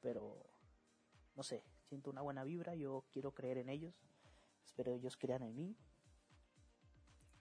Pero, 0.00 0.44
no 1.36 1.44
sé, 1.44 1.62
siento 1.84 2.10
una 2.10 2.20
buena 2.20 2.42
vibra, 2.42 2.74
yo 2.74 3.04
quiero 3.12 3.32
creer 3.32 3.58
en 3.58 3.68
ellos. 3.68 3.94
Espero 4.64 4.92
ellos 4.92 5.16
crean 5.16 5.44
en 5.44 5.54
mí. 5.54 5.76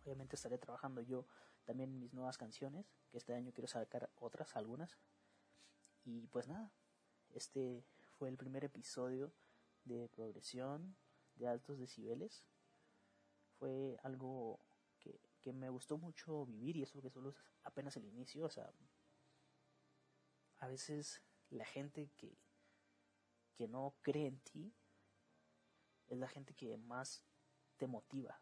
Obviamente 0.04 0.36
estaré 0.36 0.60
trabajando 0.60 1.02
yo 1.02 1.26
también 1.66 1.98
mis 1.98 2.14
nuevas 2.14 2.38
canciones, 2.38 2.86
que 3.10 3.18
este 3.18 3.34
año 3.34 3.52
quiero 3.54 3.70
sacar 3.70 4.12
otras, 4.14 4.56
algunas. 4.56 5.00
Y 6.06 6.28
pues 6.28 6.48
nada, 6.48 6.72
este 7.32 7.84
fue 8.20 8.30
el 8.30 8.38
primer 8.38 8.64
episodio 8.64 9.34
de 9.84 10.08
progresión 10.10 10.96
de 11.38 11.48
altos 11.48 11.80
decibeles. 11.80 12.46
Fue 13.62 13.96
algo 14.02 14.60
que, 14.98 15.22
que 15.40 15.54
me 15.54 15.70
gustó 15.70 16.00
mucho 16.00 16.48
vivir 16.48 16.78
y 16.78 16.82
eso 16.82 17.00
que 17.00 17.12
solo 17.12 17.30
es 17.30 17.36
apenas 17.62 17.96
el 17.96 18.06
inicio. 18.06 18.46
O 18.46 18.50
sea, 18.50 18.74
a 20.58 20.68
veces 20.68 21.22
la 21.52 21.64
gente 21.64 22.10
que, 22.18 22.36
que 23.54 23.68
no 23.68 23.94
cree 24.02 24.26
en 24.26 24.40
ti 24.40 24.74
es 26.08 26.18
la 26.18 26.28
gente 26.28 26.56
que 26.56 26.76
más 26.76 27.24
te 27.78 27.86
motiva. 27.86 28.42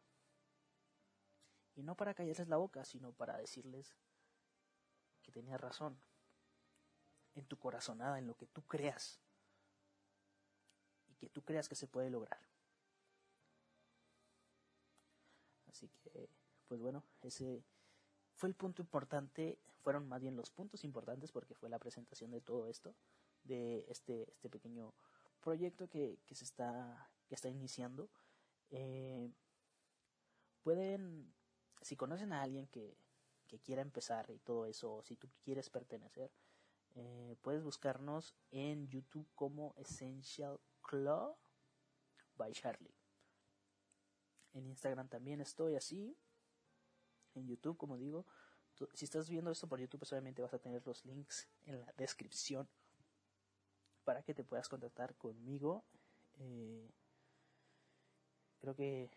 Y 1.76 1.84
no 1.84 1.98
para 1.98 2.14
callarles 2.14 2.48
la 2.48 2.56
boca, 2.56 2.86
sino 2.86 3.12
para 3.12 3.38
decirles 3.38 3.98
que 5.22 5.34
tenías 5.34 5.60
razón. 5.60 6.00
En 7.36 7.46
tu 7.46 7.60
corazonada, 7.60 8.20
en 8.20 8.28
lo 8.28 8.38
que 8.38 8.48
tú 8.48 8.66
creas. 8.66 9.20
Y 11.10 11.16
que 11.16 11.28
tú 11.28 11.44
creas 11.44 11.68
que 11.68 11.76
se 11.76 11.88
puede 11.88 12.10
lograr. 12.10 12.40
Así 15.80 15.90
que, 16.04 16.28
pues 16.68 16.82
bueno, 16.82 17.06
ese 17.22 17.64
fue 18.36 18.50
el 18.50 18.56
punto 18.56 18.82
importante, 18.82 19.58
fueron 19.82 20.10
más 20.10 20.20
bien 20.20 20.36
los 20.36 20.52
puntos 20.52 20.84
importantes 20.84 21.32
porque 21.32 21.56
fue 21.56 21.70
la 21.70 21.80
presentación 21.80 22.32
de 22.32 22.42
todo 22.42 22.68
esto, 22.68 22.94
de 23.46 23.86
este, 23.88 24.30
este 24.30 24.50
pequeño 24.50 24.94
proyecto 25.40 25.88
que, 25.88 26.20
que 26.26 26.36
se 26.36 26.44
está, 26.44 27.10
que 27.30 27.36
está 27.36 27.48
iniciando. 27.48 28.10
Eh, 28.72 29.32
pueden, 30.64 31.34
si 31.82 31.96
conocen 31.96 32.34
a 32.34 32.42
alguien 32.42 32.68
que, 32.68 32.98
que 33.48 33.60
quiera 33.60 33.82
empezar 33.82 34.30
y 34.30 34.40
todo 34.40 34.66
eso, 34.66 34.96
o 34.96 35.04
si 35.04 35.16
tú 35.16 35.30
quieres 35.46 35.70
pertenecer, 35.70 36.30
eh, 36.96 37.38
puedes 37.42 37.64
buscarnos 37.64 38.36
en 38.52 38.90
YouTube 38.90 39.30
como 39.34 39.74
Essential 39.78 40.60
Club 40.82 41.38
by 42.36 42.52
Charlie. 42.52 42.99
En 44.54 44.66
Instagram 44.68 45.08
también 45.08 45.42
estoy 45.42 45.76
así. 45.76 46.18
En 47.36 47.48
YouTube, 47.48 47.78
como 47.78 47.98
digo. 47.98 48.26
Si 48.94 49.06
estás 49.06 49.30
viendo 49.30 49.52
esto 49.52 49.68
por 49.68 49.80
YouTube, 49.80 50.00
pues 50.00 50.12
obviamente 50.14 50.42
vas 50.42 50.54
a 50.54 50.60
tener 50.60 50.86
los 50.88 51.04
links 51.04 51.50
en 51.66 51.82
la 51.82 51.94
descripción 51.98 52.68
para 54.06 54.24
que 54.24 54.34
te 54.34 54.44
puedas 54.46 54.70
contactar 54.70 55.16
conmigo. 55.16 55.84
Eh, 56.40 56.90
creo 58.62 58.76
que 58.76 59.12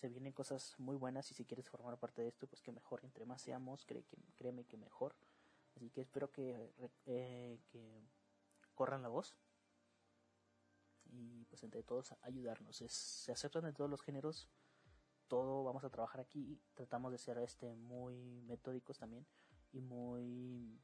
se 0.00 0.08
vienen 0.08 0.32
cosas 0.32 0.74
muy 0.78 0.96
buenas 0.96 1.30
y 1.30 1.34
si 1.34 1.44
quieres 1.44 1.68
formar 1.68 1.98
parte 1.98 2.22
de 2.22 2.28
esto, 2.28 2.48
pues 2.48 2.60
que 2.60 2.72
mejor. 2.72 3.04
Entre 3.04 3.24
más 3.24 3.42
seamos, 3.42 3.86
créeme 3.86 4.64
que 4.64 4.76
mejor. 4.76 5.14
Así 5.76 5.90
que 5.90 6.00
espero 6.00 6.32
que, 6.32 6.72
eh, 7.06 7.60
que 7.70 8.02
corran 8.74 9.02
la 9.02 9.08
voz 9.08 9.36
y 11.04 11.44
pues 11.44 11.62
entre 11.62 11.82
todos 11.82 12.14
ayudarnos. 12.22 12.76
se 12.76 13.32
aceptan 13.32 13.64
de 13.64 13.72
todos 13.72 13.90
los 13.90 14.02
géneros 14.02 14.48
todo 15.28 15.64
vamos 15.64 15.84
a 15.84 15.90
trabajar 15.90 16.20
aquí 16.20 16.60
tratamos 16.74 17.12
de 17.12 17.18
ser 17.18 17.38
este 17.38 17.74
muy 17.74 18.42
metódicos 18.42 18.98
también 18.98 19.26
y 19.72 19.80
muy 19.80 20.80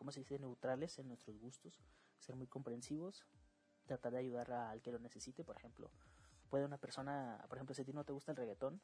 ¿cómo 0.00 0.12
se 0.12 0.20
dice? 0.20 0.38
neutrales 0.38 0.98
en 0.98 1.08
nuestros 1.08 1.38
gustos, 1.38 1.82
ser 2.18 2.34
muy 2.34 2.46
comprensivos, 2.46 3.26
tratar 3.84 4.12
de 4.12 4.18
ayudar 4.20 4.50
al 4.50 4.80
que 4.80 4.92
lo 4.92 4.98
necesite, 4.98 5.44
por 5.44 5.58
ejemplo, 5.58 5.90
puede 6.48 6.64
una 6.64 6.78
persona, 6.78 7.44
por 7.50 7.58
ejemplo, 7.58 7.74
si 7.74 7.82
a 7.82 7.84
ti 7.84 7.92
no 7.92 8.02
te 8.02 8.14
gusta 8.14 8.32
el 8.32 8.38
reggaetón 8.38 8.80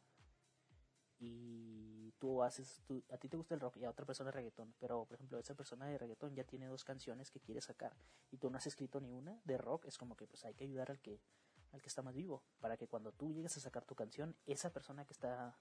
y 1.19 2.13
tú 2.19 2.43
haces, 2.43 2.83
a 3.11 3.17
ti 3.17 3.31
te 3.31 3.37
gusta 3.39 3.55
el 3.55 3.61
rock 3.61 3.79
y 3.79 3.85
a 3.85 3.91
otra 3.91 4.05
persona 4.05 4.29
el 4.29 4.35
reggaetón, 4.35 4.75
pero 4.79 5.07
por 5.07 5.15
ejemplo 5.15 5.39
esa 5.39 5.55
persona 5.55 5.87
de 5.87 5.97
reggaetón 5.97 6.35
ya 6.35 6.45
tiene 6.45 6.67
dos 6.67 6.85
canciones 6.85 7.31
que 7.31 7.41
quiere 7.41 7.63
sacar 7.63 7.97
y 8.31 8.37
tú 8.37 8.51
no 8.51 8.59
has 8.59 8.67
escrito 8.67 9.01
ni 9.01 9.11
una 9.11 9.41
de 9.45 9.57
rock, 9.57 9.87
es 9.87 9.97
como 9.97 10.17
que 10.17 10.27
pues 10.27 10.45
hay 10.45 10.55
que 10.55 10.65
ayudar 10.65 10.91
al 10.91 11.01
que 11.01 11.23
al 11.77 11.83
que 11.83 11.89
está 11.89 12.03
más 12.03 12.15
vivo, 12.15 12.43
para 12.61 12.77
que 12.77 12.89
cuando 12.89 13.13
tú 13.13 13.33
llegues 13.33 13.57
a 13.57 13.61
sacar 13.61 13.85
tu 13.85 13.95
canción, 13.95 14.37
esa 14.47 14.73
persona 14.73 15.05
que 15.05 15.13
está 15.13 15.57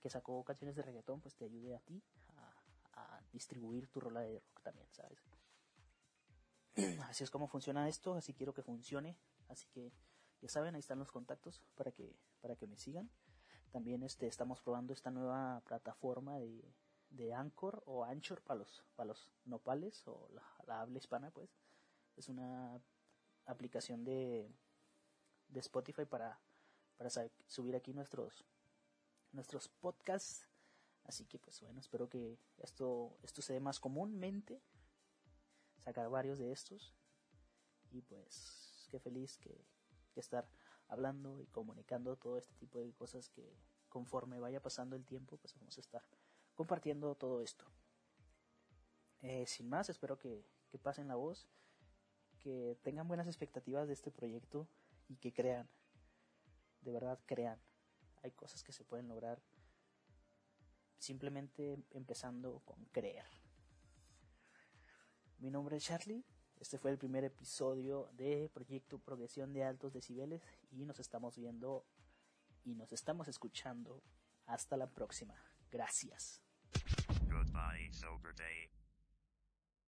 que 0.00 0.10
sacó 0.10 0.42
canciones 0.42 0.74
de 0.74 0.82
reggaetón, 0.82 1.20
pues 1.20 1.36
te 1.36 1.44
ayude 1.44 1.76
a 1.76 1.78
ti 1.80 2.02
a, 2.94 3.20
distribuir 3.32 3.88
tu 3.88 4.00
rola 4.00 4.20
de 4.20 4.40
rock 4.40 4.60
también, 4.62 4.86
¿sabes? 4.92 5.24
Así 7.08 7.24
es 7.24 7.30
como 7.30 7.48
funciona 7.48 7.88
esto, 7.88 8.14
así 8.14 8.34
quiero 8.34 8.52
que 8.52 8.62
funcione, 8.62 9.16
así 9.48 9.66
que 9.68 9.90
ya 10.42 10.48
saben, 10.50 10.74
ahí 10.74 10.80
están 10.80 10.98
los 10.98 11.10
contactos 11.10 11.62
para 11.74 11.92
que 11.92 12.14
para 12.40 12.56
que 12.56 12.66
me 12.66 12.76
sigan. 12.76 13.10
También 13.70 14.02
este 14.02 14.26
estamos 14.26 14.60
probando 14.60 14.92
esta 14.92 15.10
nueva 15.10 15.62
plataforma 15.64 16.38
de, 16.38 16.74
de 17.08 17.32
Anchor 17.32 17.82
o 17.86 18.04
Anchor 18.04 18.42
para 18.42 18.58
los 18.58 18.84
para 18.96 19.06
los 19.08 19.30
nopales 19.44 20.06
o 20.06 20.28
la 20.66 20.80
habla 20.80 20.98
hispana, 20.98 21.30
pues. 21.30 21.56
Es 22.16 22.28
una 22.28 22.78
aplicación 23.46 24.04
de 24.04 24.50
de 25.52 25.60
Spotify 25.60 26.04
para, 26.04 26.40
para 26.96 27.10
subir 27.46 27.76
aquí 27.76 27.92
nuestros, 27.92 28.44
nuestros 29.32 29.68
podcasts. 29.68 30.46
Así 31.04 31.26
que 31.26 31.38
pues 31.38 31.60
bueno, 31.60 31.80
espero 31.80 32.08
que 32.08 32.38
esto, 32.58 33.16
esto 33.22 33.42
se 33.42 33.52
dé 33.52 33.60
más 33.60 33.80
comúnmente. 33.80 34.62
Sacar 35.78 36.08
varios 36.08 36.38
de 36.38 36.52
estos. 36.52 36.94
Y 37.90 38.02
pues 38.02 38.88
qué 38.90 38.98
feliz 39.00 39.36
que, 39.38 39.66
que 40.12 40.20
estar 40.20 40.48
hablando 40.88 41.40
y 41.40 41.46
comunicando 41.46 42.16
todo 42.16 42.38
este 42.38 42.54
tipo 42.54 42.78
de 42.78 42.92
cosas 42.92 43.28
que 43.28 43.56
conforme 43.88 44.40
vaya 44.40 44.62
pasando 44.62 44.96
el 44.96 45.04
tiempo 45.04 45.36
pues 45.36 45.54
vamos 45.54 45.76
a 45.76 45.80
estar 45.80 46.02
compartiendo 46.54 47.14
todo 47.14 47.42
esto. 47.42 47.64
Eh, 49.20 49.46
sin 49.46 49.68
más, 49.68 49.88
espero 49.88 50.18
que, 50.18 50.44
que 50.68 50.78
pasen 50.78 51.08
la 51.08 51.14
voz, 51.14 51.48
que 52.40 52.78
tengan 52.82 53.06
buenas 53.06 53.26
expectativas 53.26 53.86
de 53.86 53.94
este 53.94 54.10
proyecto 54.10 54.68
y 55.08 55.16
que 55.16 55.32
crean, 55.32 55.68
de 56.80 56.92
verdad 56.92 57.20
crean. 57.26 57.60
Hay 58.22 58.32
cosas 58.32 58.62
que 58.62 58.72
se 58.72 58.84
pueden 58.84 59.08
lograr 59.08 59.42
simplemente 60.98 61.84
empezando 61.90 62.60
con 62.64 62.84
creer. 62.86 63.26
Mi 65.38 65.50
nombre 65.50 65.76
es 65.76 65.84
Charlie, 65.84 66.24
este 66.62 66.78
fue 66.78 66.92
el 66.92 66.98
primer 66.98 67.24
episodio 67.24 68.08
de 68.12 68.48
Proyecto 68.54 69.00
Progresión 69.00 69.52
de 69.52 69.64
Altos 69.64 69.92
Decibeles 69.92 70.42
y 70.70 70.84
nos 70.84 71.00
estamos 71.00 71.36
viendo 71.36 71.84
y 72.62 72.76
nos 72.76 72.92
estamos 72.92 73.26
escuchando. 73.26 74.00
Hasta 74.46 74.76
la 74.76 74.88
próxima. 74.88 75.34
Gracias. 75.70 76.40
Goodbye, 77.28 77.92
Sober 77.92 78.32
Day. 78.36 78.81